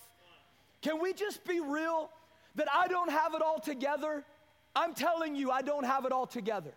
Can 0.82 1.02
we 1.02 1.12
just 1.12 1.46
be 1.46 1.60
real 1.60 2.10
that 2.56 2.70
I 2.74 2.88
don't 2.88 3.12
have 3.12 3.34
it 3.34 3.42
all 3.42 3.60
together? 3.60 4.24
I'm 4.74 4.94
telling 4.94 5.36
you, 5.36 5.52
I 5.52 5.64
don't 5.64 5.84
have 5.84 6.06
it 6.06 6.14
all 6.14 6.28
together. 6.28 6.72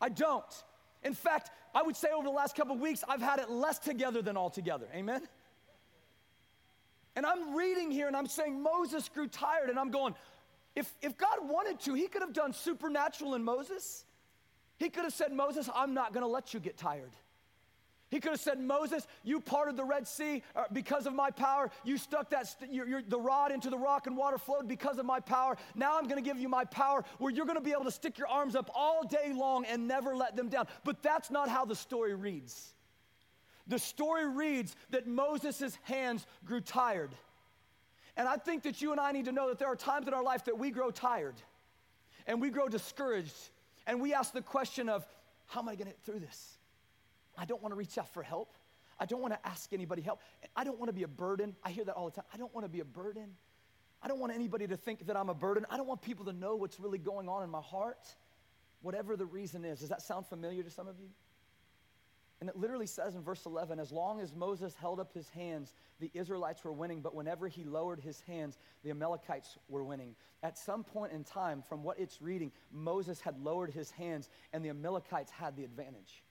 I 0.00 0.08
don't. 0.08 0.44
In 1.02 1.14
fact, 1.14 1.50
I 1.74 1.82
would 1.82 1.96
say 1.96 2.08
over 2.14 2.24
the 2.24 2.30
last 2.30 2.56
couple 2.56 2.76
weeks, 2.76 3.02
I've 3.08 3.22
had 3.22 3.38
it 3.38 3.50
less 3.50 3.78
together 3.78 4.22
than 4.22 4.36
all 4.36 4.50
together. 4.50 4.86
Amen? 4.94 5.26
And 7.16 7.26
I'm 7.26 7.54
reading 7.54 7.90
here 7.90 8.06
and 8.06 8.16
I'm 8.16 8.26
saying 8.26 8.62
Moses 8.62 9.08
grew 9.08 9.28
tired, 9.28 9.68
and 9.68 9.78
I'm 9.78 9.90
going, 9.90 10.14
if, 10.76 10.92
if 11.02 11.16
God 11.16 11.38
wanted 11.42 11.80
to, 11.80 11.94
he 11.94 12.06
could 12.06 12.22
have 12.22 12.32
done 12.32 12.52
supernatural 12.52 13.34
in 13.34 13.42
Moses. 13.42 14.04
He 14.78 14.88
could 14.88 15.04
have 15.04 15.12
said, 15.12 15.32
Moses, 15.32 15.68
I'm 15.74 15.94
not 15.94 16.12
gonna 16.12 16.28
let 16.28 16.54
you 16.54 16.60
get 16.60 16.76
tired. 16.76 17.10
He 18.10 18.18
could 18.18 18.32
have 18.32 18.40
said, 18.40 18.58
Moses, 18.58 19.06
you 19.22 19.40
parted 19.40 19.76
the 19.76 19.84
Red 19.84 20.06
Sea 20.06 20.42
uh, 20.56 20.64
because 20.72 21.06
of 21.06 21.14
my 21.14 21.30
power. 21.30 21.70
You 21.84 21.96
stuck 21.96 22.30
that 22.30 22.48
st- 22.48 22.72
your, 22.72 22.86
your, 22.86 23.02
the 23.02 23.20
rod 23.20 23.52
into 23.52 23.70
the 23.70 23.78
rock 23.78 24.08
and 24.08 24.16
water 24.16 24.36
flowed 24.36 24.66
because 24.66 24.98
of 24.98 25.06
my 25.06 25.20
power. 25.20 25.56
Now 25.76 25.96
I'm 25.96 26.04
going 26.04 26.22
to 26.22 26.28
give 26.28 26.38
you 26.38 26.48
my 26.48 26.64
power 26.64 27.04
where 27.18 27.32
you're 27.32 27.46
going 27.46 27.58
to 27.58 27.62
be 27.62 27.70
able 27.70 27.84
to 27.84 27.92
stick 27.92 28.18
your 28.18 28.26
arms 28.26 28.56
up 28.56 28.68
all 28.74 29.04
day 29.04 29.32
long 29.32 29.64
and 29.64 29.86
never 29.86 30.16
let 30.16 30.34
them 30.36 30.48
down. 30.48 30.66
But 30.84 31.02
that's 31.02 31.30
not 31.30 31.48
how 31.48 31.64
the 31.64 31.76
story 31.76 32.14
reads. 32.14 32.74
The 33.68 33.78
story 33.78 34.28
reads 34.28 34.74
that 34.90 35.06
Moses' 35.06 35.78
hands 35.82 36.26
grew 36.44 36.60
tired. 36.60 37.10
And 38.16 38.26
I 38.26 38.36
think 38.36 38.64
that 38.64 38.82
you 38.82 38.90
and 38.90 39.00
I 39.00 39.12
need 39.12 39.26
to 39.26 39.32
know 39.32 39.48
that 39.48 39.60
there 39.60 39.68
are 39.68 39.76
times 39.76 40.08
in 40.08 40.14
our 40.14 40.24
life 40.24 40.46
that 40.46 40.58
we 40.58 40.72
grow 40.72 40.90
tired 40.90 41.36
and 42.26 42.40
we 42.40 42.50
grow 42.50 42.66
discouraged 42.66 43.36
and 43.86 44.00
we 44.00 44.14
ask 44.14 44.32
the 44.32 44.42
question 44.42 44.88
of, 44.88 45.06
how 45.46 45.60
am 45.60 45.68
I 45.68 45.76
going 45.76 45.86
to 45.86 45.92
get 45.92 46.02
through 46.04 46.18
this? 46.18 46.56
I 47.40 47.46
don't 47.46 47.62
want 47.62 47.72
to 47.72 47.76
reach 47.76 47.96
out 47.96 48.12
for 48.12 48.22
help. 48.22 48.54
I 48.98 49.06
don't 49.06 49.22
want 49.22 49.32
to 49.32 49.48
ask 49.48 49.72
anybody 49.72 50.02
help. 50.02 50.20
I 50.54 50.62
don't 50.62 50.78
want 50.78 50.90
to 50.90 50.92
be 50.92 51.04
a 51.04 51.08
burden. 51.08 51.56
I 51.64 51.70
hear 51.70 51.84
that 51.86 51.94
all 51.94 52.04
the 52.04 52.16
time. 52.16 52.26
I 52.34 52.36
don't 52.36 52.54
want 52.54 52.66
to 52.66 52.68
be 52.68 52.80
a 52.80 52.84
burden. 52.84 53.30
I 54.02 54.08
don't 54.08 54.20
want 54.20 54.34
anybody 54.34 54.66
to 54.66 54.76
think 54.76 55.06
that 55.06 55.16
I'm 55.16 55.30
a 55.30 55.34
burden. 55.34 55.64
I 55.70 55.78
don't 55.78 55.86
want 55.86 56.02
people 56.02 56.26
to 56.26 56.34
know 56.34 56.54
what's 56.56 56.78
really 56.78 56.98
going 56.98 57.26
on 57.28 57.42
in 57.42 57.48
my 57.48 57.62
heart, 57.62 58.14
whatever 58.82 59.16
the 59.16 59.24
reason 59.24 59.64
is. 59.64 59.80
Does 59.80 59.88
that 59.88 60.02
sound 60.02 60.26
familiar 60.26 60.62
to 60.62 60.70
some 60.70 60.86
of 60.86 61.00
you? 61.00 61.08
And 62.42 62.48
it 62.48 62.56
literally 62.56 62.86
says 62.86 63.14
in 63.14 63.22
verse 63.22 63.44
11 63.46 63.78
as 63.78 63.90
long 63.90 64.20
as 64.20 64.34
Moses 64.34 64.74
held 64.74 65.00
up 65.00 65.12
his 65.12 65.28
hands, 65.30 65.72
the 65.98 66.10
Israelites 66.12 66.62
were 66.62 66.72
winning, 66.72 67.00
but 67.00 67.14
whenever 67.14 67.48
he 67.48 67.64
lowered 67.64 68.00
his 68.00 68.20
hands, 68.22 68.58
the 68.82 68.90
Amalekites 68.90 69.58
were 69.68 69.84
winning. 69.84 70.14
At 70.42 70.58
some 70.58 70.84
point 70.84 71.12
in 71.12 71.24
time, 71.24 71.62
from 71.62 71.82
what 71.82 71.98
it's 71.98 72.20
reading, 72.20 72.52
Moses 72.70 73.20
had 73.20 73.42
lowered 73.42 73.70
his 73.70 73.90
hands, 73.90 74.28
and 74.52 74.64
the 74.64 74.70
Amalekites 74.70 75.30
had 75.30 75.56
the 75.56 75.64
advantage. 75.64 76.22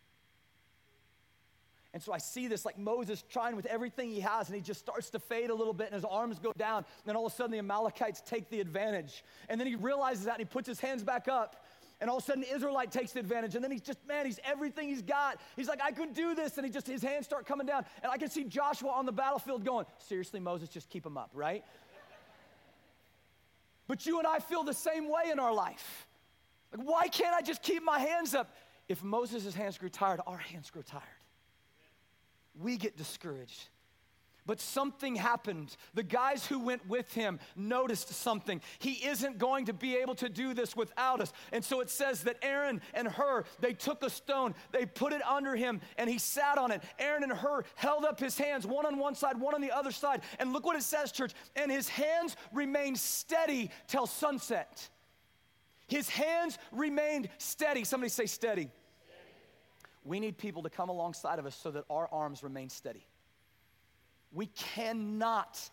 And 1.94 2.04
so 2.04 2.14
I 2.14 2.20
see 2.20 2.48
this 2.48 2.66
like 2.66 2.78
Moses 2.78 3.24
trying 3.30 3.56
with 3.56 3.66
everything 3.66 4.12
he 4.12 4.20
has, 4.20 4.48
and 4.48 4.56
he 4.56 4.62
just 4.62 4.80
starts 4.80 5.10
to 5.12 5.20
fade 5.20 5.50
a 5.50 5.56
little 5.56 5.74
bit, 5.74 5.88
and 5.88 5.96
his 5.96 6.06
arms 6.06 6.38
go 6.38 6.54
down. 6.56 6.78
And 6.78 6.86
then 7.06 7.16
all 7.16 7.26
of 7.26 7.34
a 7.34 7.36
sudden, 7.36 7.52
the 7.52 7.58
Amalekites 7.58 8.22
take 8.22 8.50
the 8.50 8.60
advantage. 8.60 9.24
And 9.50 9.60
then 9.60 9.68
he 9.68 9.76
realizes 9.76 10.26
that, 10.26 10.34
and 10.34 10.40
he 10.40 10.46
puts 10.46 10.68
his 10.68 10.80
hands 10.80 11.04
back 11.04 11.28
up. 11.28 11.66
And 12.00 12.10
all 12.10 12.18
of 12.18 12.24
a 12.24 12.26
sudden, 12.28 12.42
the 12.44 12.54
Israelite 12.54 12.92
takes 12.92 13.12
the 13.12 13.20
advantage. 13.20 13.56
And 13.56 13.64
then 13.64 13.72
he's 13.72 13.82
just, 13.82 14.00
man, 14.08 14.26
he's 14.26 14.40
everything 14.46 14.88
he's 14.88 15.02
got. 15.02 15.42
He's 15.56 15.68
like, 15.68 15.82
I 15.84 15.92
could 15.92 16.14
do 16.14 16.36
this. 16.36 16.58
And 16.58 16.66
he 16.66 16.72
just, 16.72 16.88
his 16.88 17.02
hands 17.02 17.26
start 17.26 17.46
coming 17.46 17.66
down. 17.66 17.86
And 18.04 18.12
I 18.12 18.18
can 18.18 18.30
see 18.30 18.44
Joshua 18.44 18.92
on 18.92 19.06
the 19.06 19.12
battlefield 19.12 19.66
going, 19.66 19.86
Seriously, 19.98 20.40
Moses, 20.40 20.70
just 20.70 20.90
keep 20.90 21.06
him 21.06 21.18
up, 21.18 21.32
right? 21.34 21.64
but 23.88 24.06
you 24.06 24.20
and 24.20 24.28
I 24.28 24.40
feel 24.40 24.64
the 24.64 24.74
same 24.74 25.10
way 25.10 25.32
in 25.32 25.40
our 25.40 25.54
life. 25.54 26.08
Like, 26.72 26.88
why 26.88 27.08
can't 27.08 27.36
I 27.36 27.42
just 27.42 27.64
keep 27.64 27.84
my 27.84 28.00
hands 28.00 28.36
up? 28.36 28.56
If 28.88 29.04
Moses' 29.04 29.54
hands 29.54 29.78
grew 29.78 29.90
tired, 29.90 30.22
our 30.26 30.38
hands 30.38 30.70
grow 30.70 30.84
tired 30.84 31.19
we 32.62 32.78
get 32.78 32.98
discouraged. 32.98 33.70
But 34.46 34.60
something 34.60 35.16
happened. 35.16 35.76
The 35.94 36.02
guys 36.02 36.44
who 36.44 36.58
went 36.58 36.88
with 36.90 37.14
him 37.14 37.40
noticed 37.56 38.10
something. 38.10 38.62
He 38.80 38.94
isn't 39.06 39.38
going 39.38 39.66
to 39.66 39.74
be 39.74 39.98
able 39.98 40.16
to 40.16 40.28
do 40.28 40.56
this 40.56 40.76
without 40.76 41.22
us. 41.22 41.32
And 41.52 41.64
so 41.64 41.82
it 41.82 41.90
says 41.92 42.24
that 42.24 42.38
Aaron 42.42 42.82
and 42.96 43.08
Hur, 43.08 43.44
they 43.60 43.74
took 43.74 44.02
a 44.02 44.10
stone, 44.10 44.56
they 44.72 44.88
put 44.88 45.14
it 45.14 45.22
under 45.22 45.56
him, 45.56 45.82
and 46.00 46.10
he 46.10 46.18
sat 46.18 46.58
on 46.58 46.72
it. 46.72 46.82
Aaron 46.98 47.22
and 47.22 47.32
Hur 47.32 47.64
held 47.76 48.06
up 48.06 48.20
his 48.20 48.40
hands, 48.40 48.66
one 48.66 48.88
on 48.88 48.98
one 48.98 49.14
side, 49.14 49.40
one 49.40 49.54
on 49.54 49.62
the 49.62 49.72
other 49.72 49.92
side. 49.92 50.22
And 50.40 50.52
look 50.52 50.66
what 50.66 50.76
it 50.76 50.84
says, 50.84 51.12
church. 51.12 51.34
And 51.56 51.72
his 51.72 51.88
hands 51.88 52.36
remained 52.52 52.98
steady 52.98 53.70
till 53.88 54.08
sunset. 54.08 54.90
His 55.88 56.10
hands 56.10 56.58
remained 56.72 57.30
steady. 57.38 57.84
Somebody 57.84 58.10
say 58.10 58.26
steady. 58.26 58.72
We 60.10 60.20
need 60.20 60.40
people 60.40 60.64
to 60.64 60.72
come 60.72 60.90
alongside 60.90 61.38
of 61.38 61.46
us 61.46 61.56
so 61.56 61.70
that 61.70 61.86
our 61.88 62.10
arms 62.12 62.42
remain 62.42 62.70
steady. 62.70 63.06
We 64.32 64.48
cannot 64.48 65.70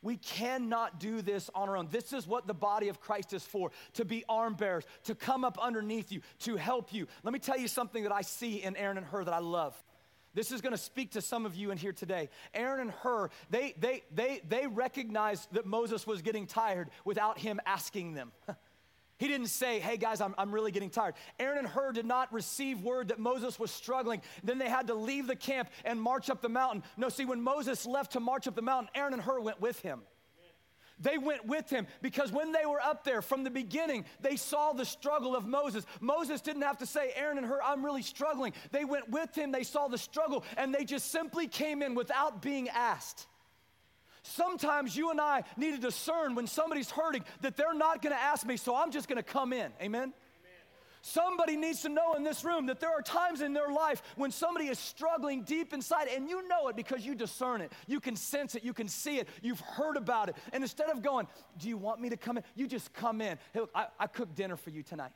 we 0.00 0.16
cannot 0.16 1.00
do 1.00 1.22
this 1.22 1.50
on 1.54 1.68
our 1.70 1.78
own. 1.78 1.88
This 1.90 2.12
is 2.12 2.26
what 2.26 2.46
the 2.46 2.52
body 2.52 2.88
of 2.88 3.00
Christ 3.00 3.32
is 3.32 3.42
for 3.42 3.70
to 3.94 4.04
be 4.04 4.22
arm 4.28 4.54
bearers, 4.54 4.84
to 5.04 5.14
come 5.14 5.44
up 5.44 5.58
underneath 5.58 6.12
you, 6.12 6.20
to 6.40 6.56
help 6.56 6.92
you. 6.92 7.06
Let 7.22 7.32
me 7.32 7.38
tell 7.38 7.58
you 7.58 7.68
something 7.68 8.02
that 8.02 8.12
I 8.12 8.20
see 8.20 8.62
in 8.62 8.76
Aaron 8.76 8.98
and 8.98 9.06
Hur 9.06 9.24
that 9.24 9.32
I 9.32 9.38
love. 9.38 9.74
This 10.34 10.52
is 10.52 10.60
to 10.62 10.76
speak 10.76 11.12
to 11.12 11.22
some 11.22 11.46
of 11.46 11.54
you 11.54 11.70
in 11.70 11.78
here 11.78 11.92
today. 11.92 12.28
Aaron 12.52 12.80
and 12.80 12.90
Hur, 12.90 13.30
they, 13.48 13.74
they, 13.78 14.02
they, 14.14 14.42
they 14.46 14.66
recognized 14.66 15.52
that 15.52 15.64
Moses 15.64 16.06
was 16.06 16.20
getting 16.20 16.46
tired 16.46 16.90
without 17.06 17.38
him 17.38 17.60
asking 17.64 18.14
them. 18.14 18.32
He 19.18 19.28
didn't 19.28 19.46
say, 19.46 19.78
hey 19.78 19.96
guys, 19.96 20.20
I'm, 20.20 20.34
I'm 20.36 20.52
really 20.52 20.72
getting 20.72 20.90
tired. 20.90 21.14
Aaron 21.38 21.58
and 21.58 21.68
Hur 21.68 21.92
did 21.92 22.06
not 22.06 22.32
receive 22.32 22.82
word 22.82 23.08
that 23.08 23.18
Moses 23.18 23.58
was 23.58 23.70
struggling. 23.70 24.22
Then 24.42 24.58
they 24.58 24.68
had 24.68 24.88
to 24.88 24.94
leave 24.94 25.26
the 25.26 25.36
camp 25.36 25.70
and 25.84 26.00
march 26.00 26.30
up 26.30 26.42
the 26.42 26.48
mountain. 26.48 26.82
No, 26.96 27.08
see, 27.08 27.24
when 27.24 27.40
Moses 27.40 27.86
left 27.86 28.12
to 28.12 28.20
march 28.20 28.48
up 28.48 28.56
the 28.56 28.62
mountain, 28.62 28.90
Aaron 28.94 29.12
and 29.12 29.22
Hur 29.22 29.40
went 29.40 29.60
with 29.60 29.80
him. 29.80 30.02
They 31.00 31.18
went 31.18 31.46
with 31.46 31.68
him 31.70 31.86
because 32.02 32.30
when 32.30 32.52
they 32.52 32.66
were 32.66 32.80
up 32.80 33.04
there 33.04 33.20
from 33.20 33.42
the 33.42 33.50
beginning, 33.50 34.04
they 34.20 34.36
saw 34.36 34.72
the 34.72 34.84
struggle 34.84 35.34
of 35.34 35.46
Moses. 35.46 35.84
Moses 36.00 36.40
didn't 36.40 36.62
have 36.62 36.78
to 36.78 36.86
say, 36.86 37.12
Aaron 37.16 37.38
and 37.38 37.46
Hur, 37.46 37.60
I'm 37.64 37.84
really 37.84 38.02
struggling. 38.02 38.52
They 38.70 38.84
went 38.84 39.10
with 39.10 39.34
him, 39.34 39.50
they 39.50 39.64
saw 39.64 39.88
the 39.88 39.98
struggle, 39.98 40.44
and 40.56 40.74
they 40.74 40.84
just 40.84 41.10
simply 41.10 41.48
came 41.48 41.82
in 41.82 41.94
without 41.94 42.42
being 42.42 42.68
asked. 42.68 43.26
Sometimes 44.26 44.96
you 44.96 45.10
and 45.10 45.20
I 45.20 45.44
need 45.56 45.72
to 45.72 45.80
discern 45.80 46.34
when 46.34 46.46
somebody's 46.46 46.90
hurting 46.90 47.24
that 47.42 47.56
they're 47.56 47.74
not 47.74 48.02
going 48.02 48.14
to 48.14 48.20
ask 48.20 48.46
me, 48.46 48.56
so 48.56 48.74
I'm 48.74 48.90
just 48.90 49.06
going 49.06 49.16
to 49.16 49.22
come 49.22 49.52
in. 49.52 49.70
Amen? 49.80 50.14
Somebody 51.02 51.58
needs 51.58 51.82
to 51.82 51.90
know 51.90 52.14
in 52.14 52.24
this 52.24 52.42
room 52.42 52.64
that 52.66 52.80
there 52.80 52.88
are 52.88 53.02
times 53.02 53.42
in 53.42 53.52
their 53.52 53.68
life 53.68 54.02
when 54.16 54.30
somebody 54.30 54.68
is 54.68 54.78
struggling 54.78 55.42
deep 55.42 55.74
inside, 55.74 56.08
and 56.08 56.30
you 56.30 56.48
know 56.48 56.68
it 56.68 56.76
because 56.76 57.04
you 57.04 57.14
discern 57.14 57.60
it. 57.60 57.70
You 57.86 58.00
can 58.00 58.16
sense 58.16 58.54
it, 58.54 58.64
you 58.64 58.72
can 58.72 58.88
see 58.88 59.18
it, 59.18 59.28
you've 59.42 59.60
heard 59.60 59.98
about 59.98 60.30
it. 60.30 60.36
And 60.54 60.64
instead 60.64 60.88
of 60.88 61.02
going, 61.02 61.26
Do 61.58 61.68
you 61.68 61.76
want 61.76 62.00
me 62.00 62.08
to 62.08 62.16
come 62.16 62.38
in? 62.38 62.44
You 62.54 62.66
just 62.66 62.94
come 62.94 63.20
in. 63.20 63.38
Hey, 63.52 63.60
look, 63.60 63.70
I, 63.74 63.88
I 64.00 64.06
cooked 64.06 64.34
dinner 64.34 64.56
for 64.56 64.70
you 64.70 64.82
tonight. 64.82 65.12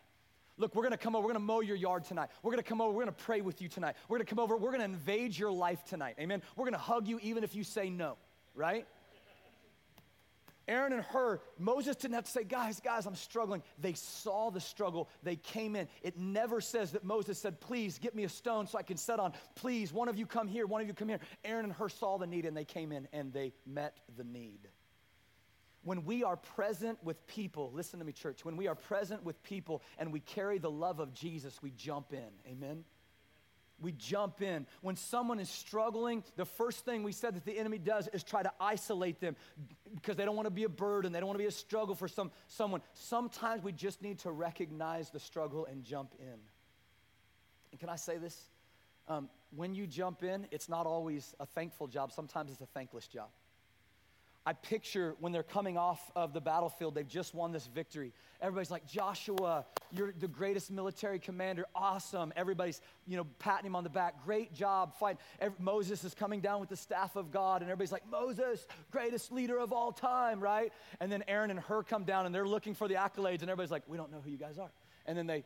Look, 0.59 0.75
we're 0.75 0.83
gonna 0.83 0.99
come 0.99 1.17
over, 1.17 1.27
we're 1.27 1.33
gonna 1.33 1.47
mow 1.47 1.61
your 1.61 1.77
yard 1.77 2.05
tonight. 2.05 2.29
We're 2.43 2.51
gonna 2.51 2.63
come 2.63 2.83
over, 2.83 2.93
we're 2.93 3.05
gonna 3.05 3.13
pray 3.13 3.41
with 3.41 3.63
you 3.63 3.69
tonight. 3.69 3.95
We're 4.11 4.19
gonna 4.19 4.27
come 4.27 4.41
over, 4.41 4.59
we're 4.59 4.73
gonna 4.73 4.85
invade 4.85 5.39
your 5.39 5.51
life 5.51 5.85
tonight. 5.87 6.17
Amen. 6.21 6.43
We're 6.55 6.67
gonna 6.67 6.77
hug 6.77 7.09
you 7.09 7.19
even 7.23 7.45
if 7.45 7.55
you 7.55 7.65
say 7.65 7.89
no, 7.89 8.19
right? 8.55 8.87
Aaron 10.69 10.93
and 10.93 11.03
Hur, 11.03 11.41
Moses 11.59 11.97
didn't 11.97 12.15
have 12.15 12.25
to 12.25 12.31
say, 12.31 12.45
guys, 12.45 12.79
guys, 12.79 13.07
I'm 13.07 13.17
struggling. 13.17 13.63
They 13.79 13.95
saw 13.95 14.51
the 14.51 14.61
struggle. 14.61 15.09
They 15.23 15.37
came 15.37 15.75
in. 15.75 15.89
It 16.03 16.19
never 16.19 16.61
says 16.61 16.93
that 16.93 17.05
Moses 17.05 17.39
said, 17.39 17.59
please 17.59 17.99
get 17.99 18.15
me 18.15 18.25
a 18.25 18.29
stone 18.29 18.67
so 18.67 18.79
I 18.79 18.83
can 18.83 18.99
set 18.99 19.19
on. 19.19 19.33
Please, 19.55 19.93
one 19.93 20.09
of 20.09 20.19
you 20.19 20.27
come 20.27 20.47
here, 20.47 20.67
one 20.67 20.83
of 20.83 20.87
you 20.87 20.93
come 20.93 21.09
here. 21.09 21.21
Aaron 21.43 21.65
and 21.65 21.73
Hur 21.75 21.89
saw 21.89 22.19
the 22.19 22.27
need 22.27 22.45
and 22.45 22.55
they 22.55 22.67
came 22.67 22.93
in 22.93 23.09
and 23.15 23.33
they 23.33 23.55
met 23.67 23.97
the 24.17 24.25
need. 24.25 24.69
When 25.85 26.05
we 26.05 26.23
are 26.23 26.37
present 26.37 27.03
with 27.03 27.27
people, 27.27 27.71
listen 27.73 27.99
to 27.99 28.05
me, 28.05 28.13
church, 28.13 28.45
when 28.45 28.59
we 28.59 28.67
are 28.67 28.75
present 28.75 29.25
with 29.25 29.43
people 29.43 29.83
and 29.97 30.13
we 30.13 30.21
carry 30.21 30.59
the 30.59 30.71
love 30.71 31.01
of 31.01 31.15
Jesus, 31.15 31.63
we 31.63 31.71
jump 31.71 32.13
in. 32.13 32.29
Amen? 32.47 32.85
We 33.81 33.93
jump 33.93 34.43
in. 34.43 34.67
When 34.81 34.97
someone 34.97 35.39
is 35.39 35.49
struggling, 35.49 36.25
the 36.37 36.45
first 36.45 36.85
thing 36.85 37.03
we 37.03 37.13
said 37.13 37.35
that 37.35 37.45
the 37.45 37.59
enemy 37.59 37.79
does 37.79 38.09
is 38.09 38.25
try 38.25 38.43
to 38.43 38.53
isolate 38.61 39.21
them 39.21 39.37
because 39.95 40.17
they 40.17 40.25
don't 40.25 40.37
want 40.37 40.47
to 40.47 40.51
be 40.51 40.65
a 40.65 40.69
burden, 40.69 41.13
they 41.13 41.21
don't 41.21 41.29
want 41.29 41.39
to 41.39 41.43
be 41.43 41.49
a 41.49 41.51
struggle 41.51 41.95
for 41.95 42.09
some, 42.09 42.31
someone. 42.47 42.83
Sometimes 42.95 43.63
we 43.63 43.73
just 43.73 44.03
need 44.03 44.19
to 44.21 44.31
recognize 44.31 45.11
the 45.11 45.21
struggle 45.21 45.67
and 45.67 45.85
jump 45.85 46.15
in. 46.19 46.39
And 47.71 47.81
can 47.81 47.89
I 47.89 47.97
say 47.97 48.19
this? 48.19 48.51
Um, 49.09 49.29
when 49.55 49.75
you 49.75 49.87
jump 49.87 50.23
in, 50.23 50.47
it's 50.51 50.69
not 50.69 50.87
always 50.87 51.35
a 51.41 51.47
thankful 51.47 51.87
job, 51.87 52.13
sometimes 52.13 52.51
it's 52.51 52.61
a 52.61 52.67
thankless 52.67 53.07
job. 53.07 53.29
I 54.47 54.55
picture 54.55 55.15
when 55.21 55.33
they're 55.33 55.43
coming 55.43 55.77
off 55.77 56.11
of 56.17 56.33
the 56.33 56.41
battlefield, 56.41 56.95
they've 56.95 57.07
just 57.07 57.35
won 57.35 57.53
this 57.53 57.67
victory. 57.67 58.13
Everybody's 58.41 58.71
like, 58.71 58.87
Joshua, 58.87 59.67
you're 59.91 60.13
the 60.13 60.29
greatest 60.29 60.71
military 60.71 61.19
commander, 61.19 61.67
awesome. 61.75 62.33
Everybody's, 62.37 62.81
you 63.07 63.17
know, 63.17 63.27
patting 63.39 63.67
him 63.67 63.77
on 63.77 63.85
the 63.85 63.91
back, 63.91 64.25
great 64.25 64.55
job, 64.55 64.95
fight. 64.95 65.19
Every, 65.39 65.57
Moses 65.59 66.03
is 66.05 66.15
coming 66.15 66.41
down 66.41 66.61
with 66.61 66.69
the 66.69 66.77
staff 66.77 67.17
of 67.17 67.31
God, 67.31 67.63
and 67.63 67.71
everybody's 67.71 67.93
like, 67.93 68.09
Moses, 68.11 68.67
greatest 68.91 69.33
leader 69.33 69.59
of 69.59 69.73
all 69.73 69.93
time, 69.93 70.41
right? 70.41 70.73
And 71.01 71.13
then 71.13 71.25
Aaron 71.29 71.51
and 71.51 71.61
Hur 71.61 71.83
come 71.83 72.05
down, 72.05 72.25
and 72.25 72.35
they're 72.35 72.49
looking 72.49 72.75
for 72.75 72.89
the 72.89 72.95
accolades, 72.95 73.43
and 73.43 73.51
everybody's 73.51 73.71
like, 73.71 73.83
we 73.87 73.97
don't 73.97 74.11
know 74.11 74.21
who 74.25 74.31
you 74.31 74.39
guys 74.39 74.59
are. 74.59 74.71
And 75.05 75.19
then 75.19 75.27
they, 75.27 75.45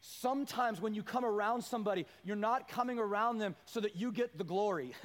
sometimes 0.00 0.80
when 0.80 0.94
you 0.94 1.02
come 1.02 1.24
around 1.24 1.62
somebody, 1.62 2.06
you're 2.24 2.36
not 2.36 2.68
coming 2.68 2.98
around 2.98 3.38
them 3.38 3.54
so 3.64 3.80
that 3.80 3.96
you 3.96 4.12
get 4.12 4.38
the 4.38 4.44
glory. 4.44 4.94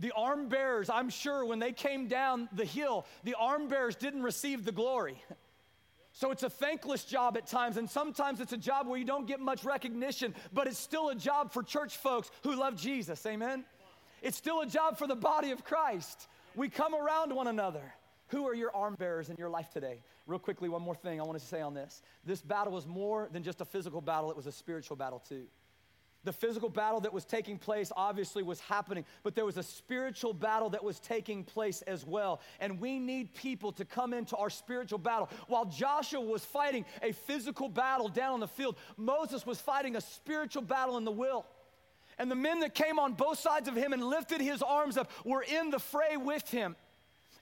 The 0.00 0.12
arm 0.16 0.48
bearers, 0.48 0.88
I'm 0.88 1.10
sure, 1.10 1.44
when 1.44 1.58
they 1.58 1.72
came 1.72 2.08
down 2.08 2.48
the 2.52 2.64
hill, 2.64 3.06
the 3.22 3.34
arm 3.38 3.68
bearers 3.68 3.96
didn't 3.96 4.22
receive 4.22 4.64
the 4.64 4.72
glory. 4.72 5.22
So 6.12 6.30
it's 6.30 6.42
a 6.42 6.50
thankless 6.50 7.04
job 7.04 7.36
at 7.36 7.46
times, 7.46 7.76
and 7.76 7.88
sometimes 7.88 8.40
it's 8.40 8.52
a 8.52 8.56
job 8.56 8.88
where 8.88 8.98
you 8.98 9.04
don't 9.04 9.28
get 9.28 9.40
much 9.40 9.62
recognition, 9.62 10.34
but 10.52 10.66
it's 10.66 10.78
still 10.78 11.10
a 11.10 11.14
job 11.14 11.52
for 11.52 11.62
church 11.62 11.98
folks 11.98 12.30
who 12.42 12.56
love 12.56 12.76
Jesus. 12.76 13.24
Amen? 13.26 13.64
It's 14.22 14.36
still 14.36 14.62
a 14.62 14.66
job 14.66 14.98
for 14.98 15.06
the 15.06 15.14
body 15.14 15.50
of 15.50 15.64
Christ. 15.64 16.28
We 16.56 16.68
come 16.68 16.94
around 16.94 17.34
one 17.34 17.46
another. 17.46 17.94
Who 18.28 18.46
are 18.48 18.54
your 18.54 18.74
arm 18.74 18.94
bearers 18.94 19.28
in 19.28 19.36
your 19.36 19.50
life 19.50 19.70
today? 19.70 20.02
Real 20.26 20.38
quickly, 20.38 20.68
one 20.68 20.82
more 20.82 20.94
thing 20.94 21.20
I 21.20 21.24
wanted 21.24 21.40
to 21.40 21.46
say 21.46 21.60
on 21.60 21.74
this. 21.74 22.02
This 22.24 22.40
battle 22.40 22.72
was 22.72 22.86
more 22.86 23.28
than 23.32 23.42
just 23.42 23.60
a 23.60 23.64
physical 23.64 24.00
battle, 24.00 24.30
it 24.30 24.36
was 24.36 24.46
a 24.46 24.52
spiritual 24.52 24.96
battle 24.96 25.22
too. 25.28 25.44
The 26.24 26.32
physical 26.32 26.68
battle 26.68 27.00
that 27.00 27.12
was 27.14 27.24
taking 27.24 27.56
place 27.56 27.90
obviously 27.96 28.42
was 28.42 28.60
happening, 28.60 29.06
but 29.22 29.34
there 29.34 29.46
was 29.46 29.56
a 29.56 29.62
spiritual 29.62 30.34
battle 30.34 30.68
that 30.70 30.84
was 30.84 31.00
taking 31.00 31.44
place 31.44 31.80
as 31.82 32.04
well. 32.04 32.42
And 32.60 32.78
we 32.78 32.98
need 32.98 33.34
people 33.34 33.72
to 33.72 33.86
come 33.86 34.12
into 34.12 34.36
our 34.36 34.50
spiritual 34.50 34.98
battle. 34.98 35.30
While 35.48 35.64
Joshua 35.64 36.20
was 36.20 36.44
fighting 36.44 36.84
a 37.02 37.12
physical 37.12 37.70
battle 37.70 38.08
down 38.08 38.34
on 38.34 38.40
the 38.40 38.48
field, 38.48 38.76
Moses 38.98 39.46
was 39.46 39.60
fighting 39.60 39.96
a 39.96 40.00
spiritual 40.00 40.62
battle 40.62 40.98
in 40.98 41.04
the 41.04 41.10
will. 41.10 41.46
And 42.18 42.30
the 42.30 42.36
men 42.36 42.60
that 42.60 42.74
came 42.74 42.98
on 42.98 43.14
both 43.14 43.38
sides 43.38 43.66
of 43.66 43.74
him 43.74 43.94
and 43.94 44.04
lifted 44.04 44.42
his 44.42 44.60
arms 44.60 44.98
up 44.98 45.10
were 45.24 45.42
in 45.42 45.70
the 45.70 45.78
fray 45.78 46.18
with 46.18 46.50
him. 46.50 46.76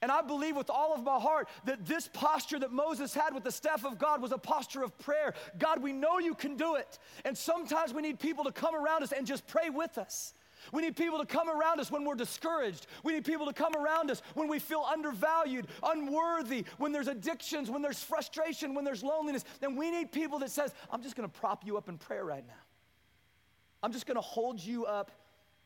And 0.01 0.13
I 0.13 0.23
believe 0.23 0.57
with 0.57 0.71
all 0.71 0.95
of 0.95 1.03
my 1.03 1.19
heart 1.19 1.49
that 1.65 1.85
this 1.85 2.09
posture 2.13 2.59
that 2.61 2.73
Moses 2.73 3.15
had 3.15 3.35
with 3.35 3.45
the 3.45 3.51
staff 3.51 3.85
of 3.85 3.99
God 3.99 4.23
was 4.23 4.33
a 4.33 4.39
posture 4.39 4.83
of 4.83 4.97
prayer. 4.99 5.35
God, 5.59 5.83
we 5.83 5.93
know 5.93 6.19
you 6.19 6.35
can 6.35 6.57
do 6.57 6.77
it. 6.77 6.99
And 7.25 7.37
sometimes 7.37 7.93
we 7.93 8.03
need 8.03 8.21
people 8.21 8.45
to 8.45 8.53
come 8.53 8.77
around 8.77 9.03
us 9.03 9.13
and 9.13 9.27
just 9.27 9.47
pray 9.47 9.71
with 9.71 9.99
us. 9.99 10.35
We 10.73 10.83
need 10.83 10.97
people 10.97 11.19
to 11.19 11.27
come 11.27 11.49
around 11.49 11.81
us 11.81 11.91
when 11.91 12.05
we're 12.05 12.15
discouraged. 12.15 12.87
We 13.03 13.13
need 13.13 13.25
people 13.25 13.47
to 13.47 13.53
come 13.53 13.75
around 13.75 14.11
us 14.11 14.23
when 14.35 14.49
we 14.49 14.59
feel 14.59 14.85
undervalued, 14.89 15.67
unworthy, 15.83 16.65
when 16.79 16.93
there's 16.93 17.09
addictions, 17.09 17.71
when 17.71 17.81
there's 17.81 18.03
frustration, 18.03 18.75
when 18.75 18.85
there's 18.85 19.03
loneliness. 19.03 19.45
Then 19.61 19.77
we 19.77 19.91
need 19.91 20.13
people 20.13 20.39
that 20.41 20.51
says, 20.51 20.75
"I'm 20.91 21.03
just 21.03 21.17
going 21.17 21.29
to 21.29 21.41
prop 21.41 21.65
you 21.65 21.77
up 21.79 21.89
in 21.89 21.97
prayer 21.97 22.25
right 22.25 22.47
now. 22.47 22.61
I'm 23.83 23.93
just 23.93 24.07
going 24.07 24.17
to 24.17 24.21
hold 24.21 24.61
you 24.61 24.85
up 24.85 25.11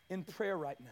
in 0.09 0.25
prayer 0.25 0.57
right 0.57 0.81
now." 0.81 0.90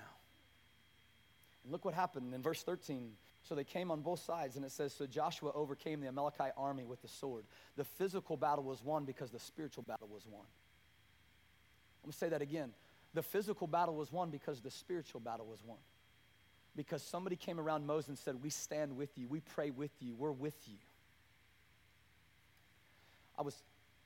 And 1.62 1.70
look 1.70 1.84
what 1.84 1.94
happened 1.94 2.34
in 2.34 2.42
verse 2.42 2.62
13. 2.62 3.16
So 3.42 3.54
they 3.54 3.64
came 3.64 3.90
on 3.90 4.00
both 4.00 4.20
sides, 4.20 4.56
and 4.56 4.64
it 4.64 4.70
says, 4.70 4.92
So 4.92 5.06
Joshua 5.06 5.50
overcame 5.54 6.00
the 6.00 6.08
Amalekite 6.08 6.52
army 6.56 6.84
with 6.84 7.02
the 7.02 7.08
sword. 7.08 7.44
The 7.76 7.84
physical 7.84 8.36
battle 8.36 8.64
was 8.64 8.82
won 8.82 9.04
because 9.04 9.30
the 9.30 9.38
spiritual 9.38 9.82
battle 9.82 10.08
was 10.08 10.26
won. 10.26 10.44
I'm 12.02 12.08
gonna 12.08 12.12
say 12.12 12.28
that 12.28 12.42
again. 12.42 12.70
The 13.14 13.22
physical 13.22 13.66
battle 13.66 13.96
was 13.96 14.12
won 14.12 14.30
because 14.30 14.60
the 14.60 14.70
spiritual 14.70 15.20
battle 15.20 15.46
was 15.46 15.58
won. 15.64 15.78
Because 16.76 17.02
somebody 17.02 17.34
came 17.34 17.58
around 17.58 17.86
Moses 17.86 18.08
and 18.08 18.18
said, 18.18 18.42
We 18.42 18.50
stand 18.50 18.96
with 18.96 19.10
you, 19.16 19.26
we 19.26 19.40
pray 19.40 19.70
with 19.70 19.90
you, 20.00 20.14
we're 20.14 20.30
with 20.30 20.56
you. 20.66 20.76
I 23.38 23.42
was 23.42 23.60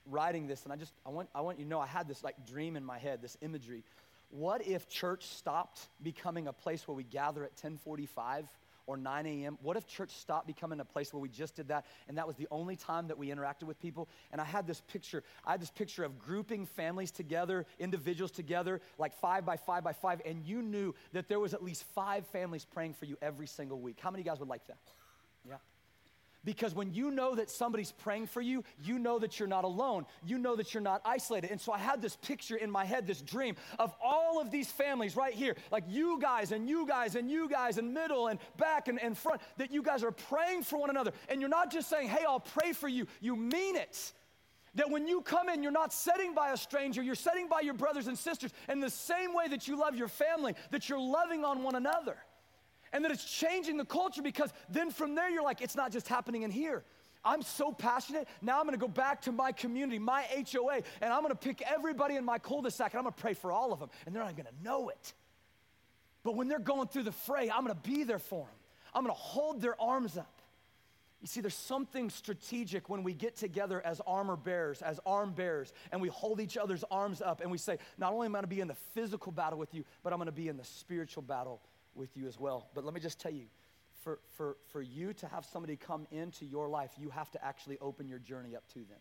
writing 0.06 0.46
this, 0.46 0.64
and 0.64 0.72
I 0.72 0.76
just 0.76 0.92
I 1.04 1.10
want 1.10 1.28
I 1.34 1.40
want 1.40 1.58
you 1.58 1.64
to 1.64 1.70
know 1.70 1.80
I 1.80 1.86
had 1.86 2.08
this 2.08 2.22
like 2.22 2.46
dream 2.46 2.76
in 2.76 2.84
my 2.84 2.98
head, 2.98 3.20
this 3.20 3.36
imagery. 3.42 3.82
What 4.30 4.66
if 4.66 4.88
church 4.88 5.26
stopped 5.26 5.86
becoming 6.02 6.48
a 6.48 6.52
place 6.52 6.88
where 6.88 6.94
we 6.94 7.04
gather 7.04 7.44
at 7.44 7.50
1045 7.50 8.46
or 8.86 8.96
9 8.96 9.26
a.m.? 9.26 9.58
What 9.62 9.76
if 9.76 9.86
church 9.86 10.10
stopped 10.10 10.46
becoming 10.46 10.80
a 10.80 10.84
place 10.84 11.12
where 11.12 11.20
we 11.20 11.28
just 11.28 11.56
did 11.56 11.68
that 11.68 11.86
and 12.08 12.18
that 12.18 12.26
was 12.26 12.36
the 12.36 12.48
only 12.50 12.76
time 12.76 13.08
that 13.08 13.18
we 13.18 13.28
interacted 13.28 13.64
with 13.64 13.80
people? 13.80 14.08
And 14.32 14.40
I 14.40 14.44
had 14.44 14.66
this 14.66 14.80
picture, 14.80 15.22
I 15.44 15.52
had 15.52 15.62
this 15.62 15.70
picture 15.70 16.04
of 16.04 16.18
grouping 16.18 16.66
families 16.66 17.10
together, 17.10 17.66
individuals 17.78 18.30
together, 18.30 18.80
like 18.98 19.14
five 19.14 19.44
by 19.44 19.56
five 19.56 19.84
by 19.84 19.92
five, 19.92 20.20
and 20.24 20.44
you 20.44 20.62
knew 20.62 20.94
that 21.12 21.28
there 21.28 21.40
was 21.40 21.54
at 21.54 21.62
least 21.62 21.84
five 21.94 22.26
families 22.26 22.64
praying 22.64 22.94
for 22.94 23.04
you 23.04 23.16
every 23.22 23.46
single 23.46 23.80
week. 23.80 23.98
How 24.00 24.10
many 24.10 24.22
guys 24.22 24.38
would 24.40 24.48
like 24.48 24.66
that? 24.66 24.78
Yeah. 25.48 25.56
Because 26.44 26.74
when 26.74 26.92
you 26.92 27.10
know 27.10 27.34
that 27.34 27.50
somebody's 27.50 27.92
praying 27.92 28.26
for 28.26 28.40
you, 28.40 28.64
you 28.82 28.98
know 28.98 29.18
that 29.18 29.38
you're 29.38 29.48
not 29.48 29.64
alone. 29.64 30.04
You 30.24 30.38
know 30.38 30.56
that 30.56 30.74
you're 30.74 30.82
not 30.82 31.00
isolated. 31.04 31.50
And 31.50 31.60
so 31.60 31.72
I 31.72 31.78
had 31.78 32.02
this 32.02 32.16
picture 32.16 32.56
in 32.56 32.70
my 32.70 32.84
head, 32.84 33.06
this 33.06 33.22
dream 33.22 33.56
of 33.78 33.94
all 34.02 34.40
of 34.40 34.50
these 34.50 34.70
families 34.70 35.16
right 35.16 35.34
here, 35.34 35.56
like 35.70 35.84
you 35.88 36.18
guys 36.20 36.52
and 36.52 36.68
you 36.68 36.86
guys 36.86 37.14
and 37.14 37.30
you 37.30 37.48
guys 37.48 37.78
and 37.78 37.94
middle 37.94 38.28
and 38.28 38.38
back 38.58 38.88
and, 38.88 39.00
and 39.02 39.16
front, 39.16 39.40
that 39.56 39.72
you 39.72 39.82
guys 39.82 40.04
are 40.04 40.12
praying 40.12 40.62
for 40.62 40.78
one 40.78 40.90
another. 40.90 41.12
And 41.28 41.40
you're 41.40 41.50
not 41.50 41.72
just 41.72 41.88
saying, 41.88 42.08
hey, 42.08 42.24
I'll 42.26 42.40
pray 42.40 42.72
for 42.72 42.88
you, 42.88 43.06
you 43.20 43.36
mean 43.36 43.76
it. 43.76 44.12
That 44.76 44.90
when 44.90 45.06
you 45.06 45.20
come 45.20 45.48
in, 45.48 45.62
you're 45.62 45.70
not 45.70 45.92
setting 45.92 46.34
by 46.34 46.50
a 46.50 46.56
stranger, 46.56 47.00
you're 47.00 47.14
setting 47.14 47.48
by 47.48 47.60
your 47.60 47.74
brothers 47.74 48.08
and 48.08 48.18
sisters. 48.18 48.50
In 48.68 48.80
the 48.80 48.90
same 48.90 49.32
way 49.32 49.46
that 49.48 49.68
you 49.68 49.78
love 49.78 49.94
your 49.94 50.08
family, 50.08 50.54
that 50.72 50.88
you're 50.88 50.98
loving 50.98 51.44
on 51.44 51.62
one 51.62 51.76
another 51.76 52.16
and 52.94 53.04
that 53.04 53.10
it's 53.10 53.24
changing 53.24 53.76
the 53.76 53.84
culture 53.84 54.22
because 54.22 54.50
then 54.70 54.90
from 54.90 55.16
there 55.16 55.28
you're 55.28 55.42
like, 55.42 55.60
it's 55.60 55.74
not 55.74 55.90
just 55.90 56.06
happening 56.06 56.42
in 56.42 56.50
here. 56.50 56.84
I'm 57.24 57.42
so 57.42 57.72
passionate. 57.72 58.28
Now 58.40 58.60
I'm 58.60 58.66
gonna 58.66 58.76
go 58.76 58.88
back 58.88 59.22
to 59.22 59.32
my 59.32 59.50
community, 59.50 59.98
my 59.98 60.24
HOA, 60.52 60.76
and 61.02 61.12
I'm 61.12 61.22
gonna 61.22 61.34
pick 61.34 61.60
everybody 61.62 62.14
in 62.14 62.24
my 62.24 62.38
cul 62.38 62.62
de 62.62 62.70
sac 62.70 62.92
and 62.92 62.98
I'm 62.98 63.04
gonna 63.04 63.16
pray 63.16 63.34
for 63.34 63.50
all 63.50 63.72
of 63.72 63.80
them, 63.80 63.90
and 64.06 64.14
they're 64.14 64.22
not 64.22 64.36
gonna 64.36 64.50
know 64.62 64.90
it. 64.90 65.12
But 66.22 66.36
when 66.36 66.46
they're 66.48 66.58
going 66.58 66.86
through 66.86 67.02
the 67.02 67.12
fray, 67.12 67.50
I'm 67.50 67.62
gonna 67.62 67.74
be 67.74 68.04
there 68.04 68.20
for 68.20 68.44
them. 68.44 68.54
I'm 68.94 69.02
gonna 69.02 69.14
hold 69.14 69.60
their 69.60 69.80
arms 69.80 70.16
up. 70.16 70.40
You 71.20 71.26
see, 71.26 71.40
there's 71.40 71.54
something 71.54 72.10
strategic 72.10 72.88
when 72.88 73.02
we 73.02 73.12
get 73.12 73.34
together 73.34 73.82
as 73.84 74.00
armor 74.06 74.36
bearers, 74.36 74.82
as 74.82 75.00
arm 75.04 75.32
bearers, 75.32 75.72
and 75.90 76.00
we 76.00 76.08
hold 76.08 76.40
each 76.40 76.56
other's 76.56 76.84
arms 76.90 77.20
up 77.20 77.40
and 77.40 77.50
we 77.50 77.58
say, 77.58 77.78
Not 77.98 78.12
only 78.12 78.26
am 78.26 78.36
I 78.36 78.38
gonna 78.38 78.46
be 78.46 78.60
in 78.60 78.68
the 78.68 78.76
physical 78.92 79.32
battle 79.32 79.58
with 79.58 79.74
you, 79.74 79.84
but 80.04 80.12
I'm 80.12 80.18
gonna 80.20 80.30
be 80.30 80.48
in 80.48 80.56
the 80.56 80.64
spiritual 80.64 81.22
battle 81.22 81.60
with 81.96 82.16
you 82.16 82.26
as 82.26 82.38
well. 82.38 82.68
But 82.74 82.84
let 82.84 82.94
me 82.94 83.00
just 83.00 83.20
tell 83.20 83.32
you 83.32 83.46
for, 84.02 84.18
for, 84.36 84.56
for 84.72 84.82
you 84.82 85.12
to 85.14 85.26
have 85.28 85.44
somebody 85.44 85.76
come 85.76 86.06
into 86.10 86.44
your 86.44 86.68
life, 86.68 86.92
you 86.98 87.10
have 87.10 87.30
to 87.32 87.44
actually 87.44 87.78
open 87.80 88.06
your 88.06 88.18
journey 88.18 88.54
up 88.54 88.68
to 88.74 88.80
them. 88.80 89.00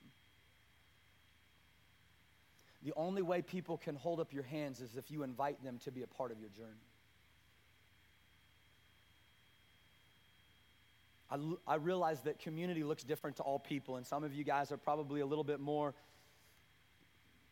The 2.84 2.94
only 2.96 3.22
way 3.22 3.42
people 3.42 3.78
can 3.78 3.96
hold 3.96 4.20
up 4.20 4.34
your 4.34 4.44
hands 4.44 4.82
is 4.82 4.98
if 4.98 5.10
you 5.10 5.24
invite 5.24 5.64
them 5.64 5.80
to 5.86 5.92
be 5.92 6.04
a 6.04 6.08
part 6.08 6.32
of 6.32 6.40
your 6.40 6.50
journey. 6.50 6.84
I, 11.32 11.74
I 11.74 11.76
realize 11.76 12.22
that 12.22 12.40
community 12.40 12.84
looks 12.84 13.04
different 13.04 13.38
to 13.38 13.44
all 13.44 13.58
people, 13.58 13.96
and 13.96 14.06
some 14.06 14.24
of 14.24 14.34
you 14.34 14.44
guys 14.44 14.72
are 14.72 14.78
probably 14.78 15.22
a 15.22 15.26
little 15.26 15.44
bit 15.44 15.60
more 15.60 15.94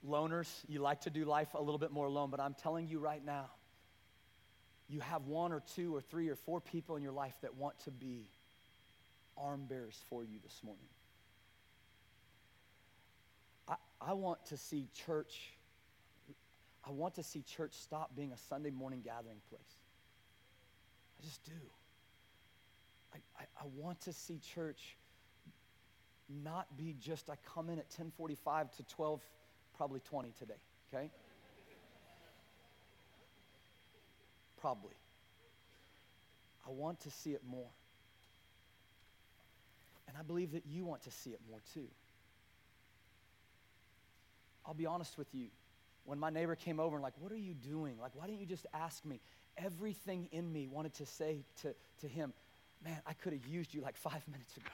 loners. 0.08 0.50
You 0.68 0.82
like 0.82 1.02
to 1.02 1.10
do 1.10 1.26
life 1.26 1.54
a 1.54 1.62
little 1.62 1.80
bit 1.80 1.92
more 1.92 2.06
alone, 2.06 2.30
but 2.30 2.40
I'm 2.40 2.54
telling 2.54 2.88
you 2.88 3.00
right 3.00 3.24
now, 3.24 3.50
you 4.92 5.00
have 5.00 5.26
one 5.26 5.54
or 5.54 5.64
two 5.76 5.96
or 5.96 6.02
three 6.02 6.28
or 6.28 6.36
four 6.36 6.60
people 6.60 6.98
in 6.98 7.04
your 7.04 7.14
life 7.14 7.34
that 7.42 7.56
want 7.56 7.80
to 7.86 7.92
be 7.92 8.30
arm 9.38 9.62
bearers 9.68 9.98
for 10.10 10.24
you 10.24 10.38
this 10.44 10.60
morning. 10.64 10.84
I, 13.70 13.76
I 14.02 14.14
want 14.14 14.46
to 14.48 14.58
see 14.58 14.90
church, 14.94 15.54
I 16.86 16.92
want 16.92 17.16
to 17.16 17.24
see 17.24 17.42
church 17.42 17.74
stop 17.74 18.14
being 18.18 18.34
a 18.34 18.38
Sunday 18.38 18.70
morning 18.70 19.02
gathering 19.02 19.40
place. 19.50 19.62
I 21.18 21.24
just 21.24 21.44
do. 21.46 21.52
I, 23.14 23.18
I, 23.40 23.44
I 23.62 23.66
want 23.78 24.02
to 24.02 24.14
see 24.14 24.40
church 24.54 24.98
not 26.44 26.78
be 26.78 26.96
just 27.00 27.30
I 27.30 27.36
come 27.54 27.70
in 27.70 27.80
at 27.80 27.86
1045 27.86 28.76
to 28.76 28.84
12, 28.84 29.22
probably 29.78 30.02
20 30.02 30.34
today, 30.38 30.54
okay? 30.94 31.10
Probably. 34.62 34.94
I 36.66 36.70
want 36.70 37.00
to 37.02 37.10
see 37.10 37.32
it 37.32 37.42
more. 37.50 37.70
And 40.08 40.16
I 40.18 40.22
believe 40.22 40.52
that 40.52 40.64
you 40.70 40.86
want 40.86 41.02
to 41.04 41.12
see 41.12 41.32
it 41.32 41.40
more 41.50 41.60
too. 41.74 41.88
I'll 44.66 44.74
be 44.74 44.86
honest 44.86 45.18
with 45.18 45.34
you. 45.34 45.48
When 46.06 46.20
my 46.20 46.30
neighbor 46.30 46.56
came 46.56 46.80
over 46.80 46.96
and 46.96 47.04
like, 47.04 47.14
what 47.20 47.32
are 47.32 47.38
you 47.38 47.54
doing? 47.54 47.96
Like, 48.00 48.12
why 48.16 48.28
didn't 48.28 48.40
you 48.40 48.46
just 48.46 48.66
ask 48.74 49.04
me? 49.06 49.20
Everything 49.58 50.30
in 50.32 50.52
me 50.52 50.68
wanted 50.68 50.94
to 50.96 51.06
say 51.06 51.44
to, 51.62 51.74
to 52.02 52.08
him, 52.08 52.34
man, 52.84 52.98
I 53.06 53.14
could 53.14 53.34
have 53.34 53.46
used 53.48 53.74
you 53.74 53.82
like 53.82 53.98
five 53.98 54.22
minutes 54.28 54.56
ago. 54.58 54.70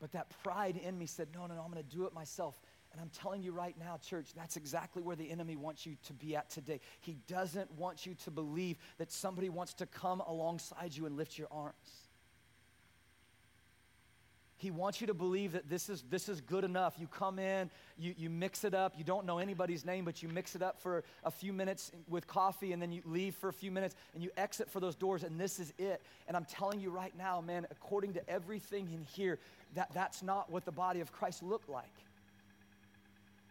But 0.00 0.12
that 0.12 0.26
pride 0.42 0.76
in 0.82 0.98
me 0.98 1.06
said, 1.06 1.28
no, 1.34 1.46
no, 1.46 1.54
no, 1.54 1.62
I'm 1.62 1.70
going 1.70 1.82
to 1.82 1.96
do 1.96 2.06
it 2.06 2.12
myself. 2.12 2.58
And 2.94 3.02
I'm 3.02 3.10
telling 3.10 3.42
you 3.42 3.50
right 3.50 3.74
now, 3.76 3.98
church, 4.08 4.28
that's 4.36 4.56
exactly 4.56 5.02
where 5.02 5.16
the 5.16 5.28
enemy 5.28 5.56
wants 5.56 5.84
you 5.84 5.96
to 6.04 6.12
be 6.12 6.36
at 6.36 6.48
today. 6.48 6.78
He 7.00 7.16
doesn't 7.26 7.68
want 7.72 8.06
you 8.06 8.14
to 8.22 8.30
believe 8.30 8.78
that 8.98 9.10
somebody 9.10 9.48
wants 9.48 9.74
to 9.74 9.86
come 9.86 10.20
alongside 10.20 10.96
you 10.96 11.04
and 11.06 11.16
lift 11.16 11.36
your 11.36 11.48
arms. 11.50 11.74
He 14.58 14.70
wants 14.70 15.00
you 15.00 15.08
to 15.08 15.14
believe 15.14 15.52
that 15.52 15.68
this 15.68 15.88
is, 15.88 16.04
this 16.08 16.28
is 16.28 16.40
good 16.40 16.62
enough. 16.62 16.94
You 16.96 17.08
come 17.08 17.40
in, 17.40 17.68
you, 17.98 18.14
you 18.16 18.30
mix 18.30 18.62
it 18.62 18.74
up. 18.74 18.94
You 18.96 19.02
don't 19.02 19.26
know 19.26 19.38
anybody's 19.38 19.84
name, 19.84 20.04
but 20.04 20.22
you 20.22 20.28
mix 20.28 20.54
it 20.54 20.62
up 20.62 20.80
for 20.80 21.02
a 21.24 21.32
few 21.32 21.52
minutes 21.52 21.90
with 22.08 22.28
coffee, 22.28 22.72
and 22.72 22.80
then 22.80 22.92
you 22.92 23.02
leave 23.04 23.34
for 23.34 23.48
a 23.48 23.52
few 23.52 23.72
minutes, 23.72 23.96
and 24.14 24.22
you 24.22 24.30
exit 24.36 24.70
for 24.70 24.78
those 24.78 24.94
doors, 24.94 25.24
and 25.24 25.38
this 25.38 25.58
is 25.58 25.74
it. 25.78 26.00
And 26.28 26.36
I'm 26.36 26.44
telling 26.44 26.78
you 26.78 26.90
right 26.90 27.12
now, 27.18 27.40
man, 27.40 27.66
according 27.72 28.12
to 28.12 28.30
everything 28.30 28.88
in 28.94 29.02
here, 29.02 29.40
that, 29.74 29.92
that's 29.92 30.22
not 30.22 30.48
what 30.48 30.64
the 30.64 30.72
body 30.72 31.00
of 31.00 31.10
Christ 31.10 31.42
looked 31.42 31.68
like. 31.68 31.90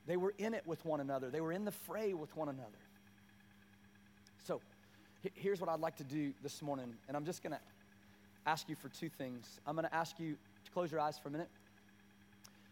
They 0.06 0.18
were 0.18 0.34
in 0.38 0.54
it 0.54 0.64
with 0.66 0.84
one 0.86 1.00
another, 1.00 1.30
they 1.30 1.42
were 1.42 1.52
in 1.52 1.66
the 1.66 1.72
fray 1.72 2.14
with 2.14 2.36
one 2.36 2.50
another. 2.50 2.70
So, 4.46 4.62
here's 5.36 5.62
what 5.62 5.70
I'd 5.70 5.80
like 5.80 5.96
to 5.98 6.04
do 6.04 6.34
this 6.44 6.62
morning, 6.62 6.94
and 7.08 7.16
I'm 7.16 7.26
just 7.26 7.42
going 7.42 7.54
to 7.54 7.60
ask 8.46 8.68
you 8.68 8.76
for 8.76 8.90
two 8.90 9.10
things. 9.10 9.60
I'm 9.66 9.76
going 9.76 9.88
to 9.88 9.96
ask 9.96 10.20
you 10.20 10.36
to 10.66 10.72
close 10.72 10.92
your 10.92 11.00
eyes 11.00 11.18
for 11.18 11.30
a 11.30 11.32
minute. 11.32 11.48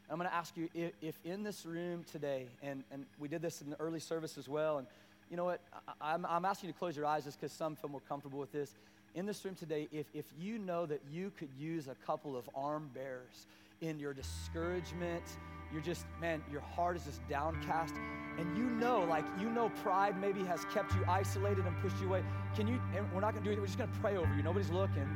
I'm 0.10 0.18
going 0.18 0.30
to 0.30 0.36
ask 0.36 0.58
you 0.58 0.68
if, 0.76 0.92
if, 1.02 1.18
in 1.24 1.44
this 1.44 1.66
room 1.66 2.04
today, 2.12 2.48
and, 2.62 2.84
and 2.92 3.06
we 3.18 3.30
did 3.30 3.42
this 3.42 3.62
in 3.62 3.70
the 3.70 3.80
early 3.80 4.02
service 4.02 4.38
as 4.38 4.50
well, 4.50 4.80
and 4.80 4.88
you 5.30 5.38
know 5.38 5.46
what? 5.46 5.62
I, 6.02 6.14
I'm, 6.14 6.26
I'm 6.26 6.44
asking 6.44 6.68
you 6.68 6.74
to 6.74 6.80
close 6.80 6.98
your 6.98 7.06
eyes 7.06 7.24
just 7.24 7.40
because 7.40 7.54
some 7.54 7.78
feel 7.78 7.90
more 7.90 8.02
comfortable 8.10 8.40
with 8.40 8.52
this. 8.52 8.76
In 9.16 9.26
this 9.26 9.44
room 9.46 9.56
today, 9.56 9.88
if, 9.94 10.06
if 10.14 10.26
you 10.38 10.58
know 10.58 10.86
that 10.86 11.02
you 11.10 11.32
could 11.38 11.50
use 11.58 11.88
a 11.88 11.96
couple 12.06 12.36
of 12.36 12.50
arm 12.54 12.90
bearers 12.94 13.46
in 13.80 14.00
your 14.00 14.14
discouragement, 14.14 15.24
you're 15.72 15.82
just, 15.82 16.06
man, 16.20 16.42
your 16.52 16.62
heart 16.62 16.96
is 16.98 17.06
just 17.06 17.28
downcast, 17.30 17.96
and 18.38 18.58
you 18.58 18.64
know, 18.64 19.06
like, 19.10 19.26
you 19.40 19.50
know, 19.50 19.70
pride 19.84 20.20
maybe 20.20 20.44
has 20.44 20.66
kept 20.66 20.94
you 20.96 21.04
isolated 21.08 21.66
and 21.66 21.80
pushed 21.82 22.00
you 22.02 22.08
away. 22.08 22.24
Can 22.56 22.68
you, 22.68 22.82
and 22.96 23.12
we're 23.14 23.22
not 23.22 23.36
to 23.36 23.42
do 23.42 23.52
it, 23.52 23.60
we're 23.60 23.66
just 23.66 23.78
to 23.78 23.88
pray 24.02 24.18
over 24.18 24.34
you. 24.36 24.44
Nobody's 24.44 24.70
looking. 24.70 25.08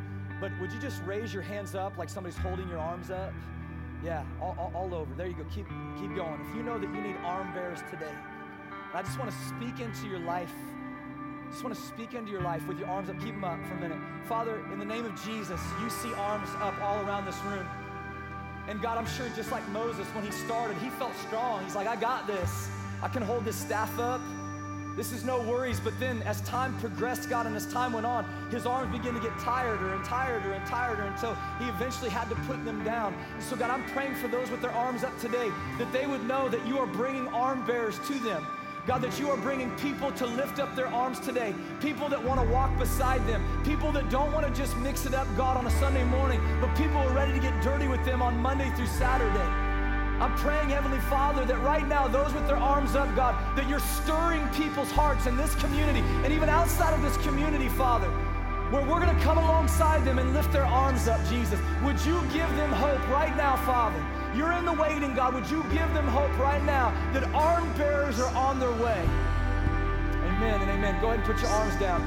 But 0.42 0.52
would 0.60 0.72
you 0.72 0.80
just 0.80 1.02
raise 1.04 1.34
your 1.34 1.44
hands 1.44 1.76
up 1.76 1.98
like 1.98 2.10
somebody's 2.10 2.38
holding 2.38 2.68
your 2.68 2.80
arms 2.80 3.10
up? 3.10 3.34
Yeah, 4.04 4.24
all, 4.42 4.56
all, 4.60 4.72
all, 4.76 4.94
over. 4.94 5.14
There 5.16 5.28
you 5.28 5.34
go. 5.34 5.44
Keep, 5.46 5.68
keep 6.00 6.16
going. 6.16 6.40
If 6.50 6.56
you 6.56 6.64
know 6.64 6.78
that 6.78 6.94
you 6.94 7.02
need 7.02 7.16
arm 7.24 7.54
bearers 7.54 7.80
today, 7.90 8.14
I 8.94 9.02
just 9.02 9.18
want 9.18 9.32
to 9.32 9.38
speak 9.48 9.80
into 9.80 10.08
your 10.08 10.20
life. 10.20 10.54
Just 11.50 11.64
want 11.64 11.76
to 11.76 11.82
speak 11.82 12.14
into 12.14 12.32
your 12.32 12.42
life 12.42 12.68
with 12.68 12.78
your 12.78 12.88
arms 12.90 13.10
up. 13.10 13.18
Keep 13.20 13.36
them 13.36 13.44
up 13.44 13.66
for 13.66 13.76
a 13.76 13.80
minute. 13.80 13.98
Father, 14.28 14.62
in 14.74 14.80
the 14.80 14.86
name 14.86 15.06
of 15.06 15.16
Jesus, 15.24 15.62
you 15.82 15.90
see 15.90 16.14
arms 16.14 16.50
up 16.60 16.80
all 16.82 17.00
around 17.06 17.26
this 17.26 17.40
room. 17.44 17.66
And 18.68 18.82
God, 18.82 18.98
I'm 18.98 19.06
sure 19.06 19.28
just 19.36 19.52
like 19.52 19.68
Moses, 19.70 20.08
when 20.10 20.24
he 20.24 20.32
started, 20.32 20.78
he 20.78 20.90
felt 20.90 21.16
strong. 21.28 21.64
He's 21.64 21.76
like, 21.76 21.88
I 21.88 21.96
got 21.96 22.26
this. 22.26 22.70
I 23.02 23.08
can 23.08 23.22
hold 23.22 23.46
this 23.46 23.56
staff 23.56 24.00
up. 24.00 24.22
This 24.96 25.12
is 25.12 25.26
no 25.26 25.42
worries, 25.42 25.82
but 25.82 25.94
then 26.00 26.22
as 26.24 26.40
time 26.42 26.74
progressed, 26.80 27.30
God, 27.30 27.46
and 27.46 27.56
as 27.56 27.68
time 27.68 27.92
went 27.92 28.06
on, 28.06 28.26
his 28.50 28.66
arms 28.66 28.98
began 28.98 29.14
to 29.14 29.20
get 29.20 29.38
tireder 29.40 29.94
and 29.94 30.06
tireder 30.06 30.54
and 30.54 30.66
tireder 30.66 31.04
until 31.04 31.36
he 31.60 31.66
eventually 31.68 32.10
had 32.10 32.30
to 32.30 32.36
put 32.48 32.64
them 32.64 32.82
down. 32.86 33.14
so, 33.40 33.58
God, 33.58 33.72
I'm 33.72 33.84
praying 33.90 34.16
for 34.16 34.30
those 34.30 34.50
with 34.50 34.62
their 34.62 34.72
arms 34.72 35.04
up 35.04 35.18
today 35.20 35.52
that 35.78 35.92
they 35.92 36.08
would 36.08 36.26
know 36.26 36.48
that 36.48 36.66
you 36.66 36.80
are 36.80 36.88
bringing 36.88 37.28
arm 37.30 37.66
bearers 37.66 38.00
to 38.08 38.14
them. 38.20 38.48
God, 38.88 39.02
that 39.02 39.20
you 39.20 39.32
are 39.32 39.38
bringing 39.38 39.72
people 39.78 40.12
to 40.12 40.28
lift 40.28 40.60
up 40.60 40.76
their 40.76 40.88
arms 40.88 41.20
today, 41.20 41.56
people 41.82 42.08
that 42.10 42.24
want 42.24 42.40
to 42.40 42.48
walk 42.54 42.78
beside 42.78 43.26
them, 43.26 43.44
people 43.64 43.92
that 43.92 44.10
don't 44.12 44.32
want 44.32 44.46
to 44.46 44.54
just 44.54 44.78
mix 44.78 45.08
it 45.08 45.16
up, 45.16 45.28
God, 45.36 45.58
on 45.58 45.66
a 45.66 45.72
Sunday 45.72 46.04
morning, 46.04 46.40
but 46.62 46.76
people 46.76 46.98
are 46.98 47.12
ready 47.12 47.34
to 47.34 47.40
get 47.40 47.60
dirty 47.64 47.88
with 47.88 48.04
them 48.06 48.22
on 48.22 48.38
Monday 48.38 48.70
through 48.76 48.86
Saturday. 48.88 49.66
I'm 50.22 50.36
praying, 50.36 50.70
Heavenly 50.70 51.00
Father, 51.02 51.46
that 51.46 51.60
right 51.62 51.86
now, 51.88 52.08
those 52.08 52.32
with 52.34 52.48
their 52.48 52.58
arms 52.58 52.96
up, 52.96 53.14
God, 53.16 53.36
that 53.58 53.68
you're 53.68 53.80
stirring 53.80 54.48
people's 54.50 54.92
hearts 54.92 55.26
in 55.26 55.36
this 55.36 55.56
community 55.56 56.00
and 56.24 56.32
even 56.32 56.48
outside 56.48 56.94
of 56.94 57.02
this 57.02 57.18
community, 57.26 57.70
Father, 57.70 58.08
where 58.70 58.82
we're 58.84 59.00
going 59.00 59.16
to 59.16 59.24
come 59.24 59.38
alongside 59.38 60.06
them 60.06 60.20
and 60.20 60.34
lift 60.34 60.54
their 60.54 60.66
arms 60.66 61.08
up, 61.08 61.20
Jesus. 61.28 61.60
Would 61.84 62.00
you 62.06 62.22
give 62.32 62.50
them 62.56 62.72
hope 62.72 63.06
right 63.10 63.36
now, 63.36 63.58
Father? 63.58 64.00
You're 64.36 64.52
in 64.52 64.66
the 64.66 64.74
waiting, 64.74 65.14
God. 65.16 65.34
Would 65.34 65.50
you 65.50 65.64
give 65.72 65.94
them 65.94 66.08
hope 66.08 66.38
right 66.38 66.64
now 66.64 66.92
that 67.14 67.24
arm 67.34 67.72
bearers 67.78 68.20
are 68.20 68.34
on 68.36 68.60
their 68.60 68.72
way? 68.72 69.02
Amen 70.28 70.62
and 70.62 70.70
amen. 70.72 71.00
Go 71.02 71.08
ahead 71.08 71.20
and 71.20 71.26
put 71.26 71.42
your 71.42 71.52
arms 71.52 71.76
down. 71.80 72.02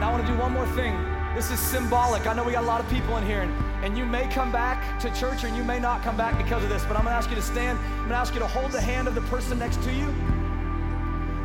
Now 0.00 0.08
I 0.08 0.12
want 0.12 0.26
to 0.26 0.32
do 0.32 0.38
one 0.38 0.52
more 0.52 0.66
thing. 0.68 0.96
This 1.34 1.50
is 1.50 1.60
symbolic. 1.60 2.26
I 2.26 2.32
know 2.32 2.44
we 2.44 2.52
got 2.52 2.64
a 2.64 2.66
lot 2.66 2.80
of 2.80 2.88
people 2.88 3.16
in 3.18 3.26
here, 3.26 3.42
and 3.42 3.52
and 3.82 3.96
you 3.96 4.04
may 4.04 4.26
come 4.28 4.52
back 4.52 5.00
to 5.00 5.14
church 5.14 5.42
or 5.42 5.48
you 5.48 5.64
may 5.64 5.78
not 5.78 6.02
come 6.02 6.14
back 6.16 6.36
because 6.36 6.62
of 6.62 6.68
this, 6.68 6.84
but 6.84 6.96
I'm 6.96 7.04
gonna 7.04 7.16
ask 7.16 7.30
you 7.30 7.36
to 7.36 7.42
stand. 7.42 7.78
I'm 7.78 8.02
gonna 8.04 8.16
ask 8.16 8.34
you 8.34 8.40
to 8.40 8.46
hold 8.46 8.72
the 8.72 8.80
hand 8.80 9.08
of 9.08 9.14
the 9.14 9.22
person 9.22 9.58
next 9.58 9.82
to 9.82 9.92
you. 9.92 10.06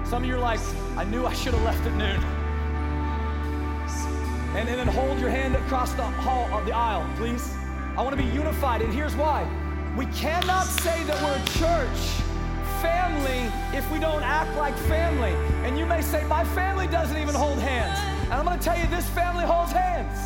Some 0.04 0.24
of 0.24 0.26
you 0.26 0.36
are 0.36 0.40
like, 0.40 0.60
I 0.98 1.06
knew 1.06 1.26
I 1.26 1.34
should 1.34 1.54
have 1.54 1.64
left 1.64 1.86
at 1.86 1.94
noon. 1.94 2.22
And, 4.58 4.68
and 4.68 4.80
then 4.80 4.88
hold 4.88 5.18
your 5.20 5.30
hand 5.30 5.56
across 5.56 5.94
the 5.94 6.04
hall 6.04 6.54
of 6.58 6.66
the 6.66 6.74
aisle, 6.74 7.10
please. 7.16 7.56
I 7.98 8.02
wanna 8.02 8.18
be 8.18 8.26
unified, 8.26 8.82
and 8.82 8.94
here's 8.94 9.16
why. 9.16 9.50
We 9.96 10.06
cannot 10.08 10.66
say 10.66 11.04
that 11.04 11.22
we're 11.24 11.38
a 11.38 11.46
church 11.58 12.00
family 12.82 13.50
if 13.78 13.90
we 13.92 14.00
don't 14.00 14.24
act 14.24 14.56
like 14.58 14.76
family. 14.90 15.32
And 15.66 15.80
you 15.80 15.86
may 15.86 16.02
say, 16.02 16.24
My 16.26 16.44
family 16.44 16.88
doesn't 16.88 17.18
even 17.18 17.34
hold 17.34 17.60
hands. 17.60 17.98
And 18.26 18.34
I'm 18.34 18.44
gonna 18.44 18.62
tell 18.62 18.78
you, 18.78 18.88
this 18.88 19.08
family 19.10 19.46
holds 19.46 19.72
hands 19.72 20.20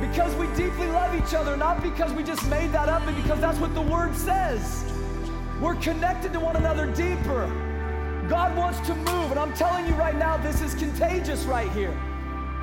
because 0.00 0.34
we 0.36 0.46
deeply 0.56 0.88
love 0.88 1.14
each 1.14 1.34
other, 1.34 1.56
not 1.56 1.82
because 1.82 2.12
we 2.12 2.22
just 2.22 2.46
made 2.48 2.72
that 2.72 2.88
up, 2.88 3.04
but 3.04 3.14
because 3.16 3.40
that's 3.40 3.58
what 3.58 3.74
the 3.74 3.82
Word 3.82 4.16
says. 4.16 4.84
We're 5.60 5.76
connected 5.76 6.32
to 6.32 6.40
one 6.40 6.56
another 6.56 6.86
deeper. 6.86 7.46
God 8.28 8.56
wants 8.56 8.80
to 8.86 8.94
move, 8.94 9.30
and 9.30 9.38
I'm 9.38 9.52
telling 9.52 9.86
you 9.86 9.94
right 9.94 10.16
now, 10.16 10.36
this 10.38 10.60
is 10.60 10.74
contagious 10.74 11.44
right 11.44 11.70
here. 11.72 11.96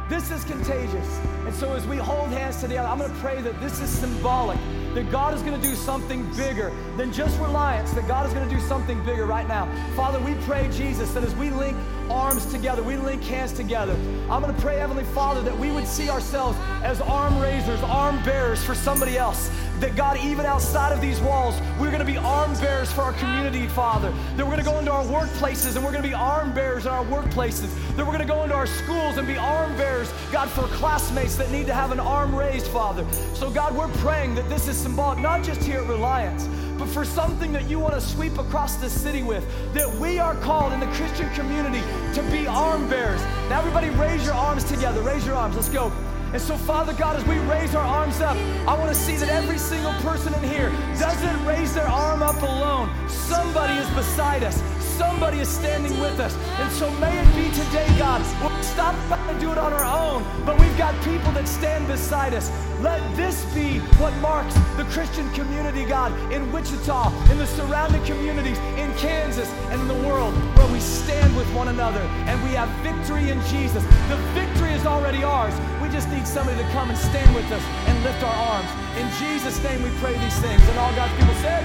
This 0.10 0.32
is 0.32 0.44
contagious. 0.44 1.20
And 1.46 1.54
so 1.54 1.74
as 1.74 1.86
we 1.86 1.98
hold 1.98 2.30
hands 2.30 2.60
today, 2.60 2.80
I'm 2.80 2.98
going 2.98 3.12
to 3.12 3.20
pray 3.20 3.42
that 3.42 3.60
this 3.62 3.80
is 3.80 3.90
symbolic, 3.90 4.58
that 4.94 5.12
God 5.12 5.34
is 5.34 5.42
going 5.42 5.60
to 5.60 5.68
do 5.68 5.76
something 5.76 6.24
bigger 6.36 6.72
than 6.98 7.12
just 7.12 7.40
reliance, 7.40 7.92
that 7.94 8.08
God 8.08 8.26
is 8.26 8.34
going 8.34 8.48
to 8.48 8.54
do 8.54 8.62
something 8.62 9.04
bigger 9.06 9.26
right 9.26 9.48
now. 9.48 9.68
Father, 9.96 10.20
we 10.20 10.34
pray, 10.46 10.70
Jesus, 10.72 11.14
that 11.14 11.24
as 11.24 11.36
we 11.36 11.50
link 11.50 11.78
arms 12.10 12.46
together, 12.48 12.84
we 12.84 12.98
link 12.98 13.24
hands 13.24 13.54
together. 13.54 13.94
I'm 14.30 14.42
going 14.42 14.54
to 14.54 14.62
pray, 14.62 14.78
Heavenly 14.78 15.04
Father, 15.04 15.42
that 15.42 15.58
we 15.58 15.72
would 15.72 15.88
see 15.88 16.10
ourselves 16.10 16.58
as 16.84 17.02
arm 17.02 17.40
raisers, 17.40 17.82
arm 17.82 18.24
bearers 18.24 18.64
for 18.64 18.76
somebody 18.76 19.18
else. 19.18 19.52
That 19.80 19.96
God, 19.96 20.18
even 20.18 20.46
outside 20.46 20.92
of 20.92 21.00
these 21.00 21.22
walls, 21.22 21.56
we're 21.80 21.88
going 21.88 22.00
to 22.00 22.06
be 22.06 22.18
arm 22.18 22.54
bearers 22.56 22.92
for 22.92 23.02
our 23.02 23.14
community, 23.14 23.68
Father. 23.68 24.14
That 24.36 24.46
we're 24.46 24.56
going 24.56 24.66
to 24.66 24.70
go 24.70 24.80
into 24.80 24.92
our 24.92 25.06
workplaces 25.06 25.76
and 25.76 25.86
we're 25.86 25.92
going 25.92 26.04
to 26.04 26.10
be 26.10 26.14
arm 26.14 26.54
bearers 26.54 26.86
in 26.86 26.92
our 26.92 27.06
workplaces. 27.06 27.70
That 27.96 28.06
we're 28.06 28.14
going 28.14 28.20
to 28.20 28.26
go 28.26 28.44
into 28.44 28.56
our 28.56 28.68
schools 28.68 29.18
and 29.18 29.26
be 29.26 29.38
arm 29.38 29.76
bearers, 29.78 30.12
God, 30.32 30.50
for 30.50 30.64
classmates 30.64 31.36
that 31.38 31.50
need 31.52 31.68
to 31.68 31.74
have 31.74 31.92
an 31.92 32.00
arm 32.00 32.36
raised, 32.36 32.68
Father. 32.68 33.06
So, 33.34 33.50
God, 33.50 33.76
we're 33.76 33.88
praying 34.00 34.36
that 34.36 34.50
this 34.50 34.68
is 34.68 34.76
symbolic, 34.76 35.20
not 35.20 35.44
just 35.44 35.64
here 35.64 35.80
at 35.80 35.88
Reliance, 35.88 36.48
but 36.80 36.88
for 36.88 37.04
something 37.04 37.52
that 37.52 37.70
you 37.70 37.78
want 37.78 37.94
to 37.94 38.02
sweep 38.02 38.38
across 38.38 38.78
the 38.78 38.90
city 38.90 39.22
with, 39.22 39.46
that 39.74 39.94
we 39.96 40.18
are 40.18 40.34
called 40.36 40.72
in 40.72 40.80
the 40.80 40.88
Christian 40.88 41.30
community 41.36 41.82
to 42.14 42.24
be 42.32 42.48
arm 42.48 42.90
bearers. 42.90 43.22
Now, 43.50 43.60
everybody, 43.60 43.90
raise 43.90 44.26
your 44.26 44.34
arms 44.34 44.64
together. 44.64 45.02
Raise 45.02 45.26
your 45.26 45.36
arms. 45.36 45.56
Let's 45.56 45.68
go. 45.70 45.92
And 46.32 46.42
so, 46.42 46.56
Father 46.56 46.94
God, 46.94 47.18
as 47.18 47.26
we 47.26 47.38
raise 47.40 47.76
our 47.76 47.84
arms 47.84 48.22
up, 48.22 48.38
I 48.68 48.78
want 48.78 48.90
to 48.90 48.96
see 48.96 49.16
that 49.18 49.30
every 49.30 49.58
single 49.58 49.94
person 49.94 50.34
in 50.36 50.44
here 50.44 50.70
doesn't 50.98 51.46
raise 51.46 51.74
their 51.74 51.88
arm 51.88 52.24
up 52.24 52.42
alone. 52.42 52.90
Somebody 53.10 53.74
is 53.74 53.90
beside 53.90 54.44
us. 54.44 54.62
Somebody 55.00 55.40
is 55.40 55.48
standing 55.48 55.98
with 56.02 56.20
us. 56.20 56.36
And 56.60 56.70
so 56.74 56.92
may 57.00 57.18
it 57.18 57.28
be 57.34 57.48
today, 57.56 57.88
God, 57.98 58.20
we'll 58.44 58.62
stop 58.62 58.94
trying 59.08 59.34
to 59.34 59.40
do 59.40 59.50
it 59.50 59.58
on 59.58 59.72
our 59.72 59.86
own, 59.88 60.26
but 60.46 60.60
we've 60.60 60.78
got 60.78 60.94
people 61.06 61.32
that 61.40 61.48
stand 61.48 61.88
beside 61.88 62.34
us. 62.34 62.52
Let 62.82 63.00
this 63.16 63.46
be 63.56 63.80
what 63.96 64.14
marks 64.18 64.54
the 64.76 64.84
Christian 64.92 65.24
community, 65.32 65.86
God, 65.86 66.12
in 66.34 66.52
Wichita, 66.52 67.14
in 67.32 67.38
the 67.38 67.48
surrounding 67.48 68.04
communities, 68.04 68.58
in 68.76 68.94
Kansas, 68.96 69.48
and 69.72 69.80
in 69.80 69.88
the 69.88 70.02
world, 70.06 70.34
where 70.58 70.68
we 70.68 70.82
stand 70.82 71.34
with 71.38 71.48
one 71.56 71.70
another 71.70 72.02
and 72.28 72.36
we 72.44 72.50
have 72.60 72.68
victory 72.84 73.30
in 73.30 73.40
Jesus. 73.48 73.84
The 74.12 74.18
victory 74.36 74.74
is 74.74 74.86
already 74.86 75.24
ours. 75.24 75.56
We 75.82 75.88
just 75.96 76.10
need 76.10 76.28
somebody 76.28 76.62
to 76.62 76.70
come 76.72 76.90
and 76.90 77.00
stand 77.00 77.34
with 77.34 77.50
us 77.54 77.64
and 77.88 78.04
lift 78.04 78.22
our 78.22 78.36
arms. 78.52 78.68
In 79.00 79.08
Jesus' 79.16 79.64
name 79.64 79.82
we 79.82 79.92
pray 80.04 80.20
these 80.20 80.40
things. 80.40 80.62
And 80.68 80.78
all 80.78 80.94
God's 80.94 81.16
people 81.16 81.36
said, 81.36 81.64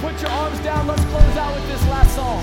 put 0.00 0.20
your 0.20 0.30
arms 0.30 0.58
down. 0.60 0.86
Let's 0.86 1.04
close 1.04 1.36
out 1.36 1.54
with 1.54 1.66
this 1.68 1.82
last 1.88 2.14
song. 2.14 2.42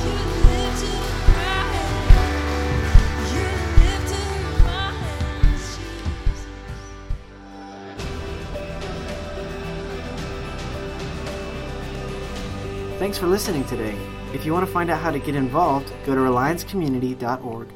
Thanks 13.00 13.18
for 13.18 13.28
listening 13.28 13.66
today. 13.66 13.98
If 14.34 14.46
you 14.46 14.54
want 14.54 14.66
to 14.66 14.72
find 14.72 14.90
out 14.90 15.02
how 15.02 15.12
to 15.12 15.20
get 15.20 15.36
involved, 15.36 15.92
go 16.06 16.16
to 16.16 16.22
reliancecommunity.org. 16.22 17.68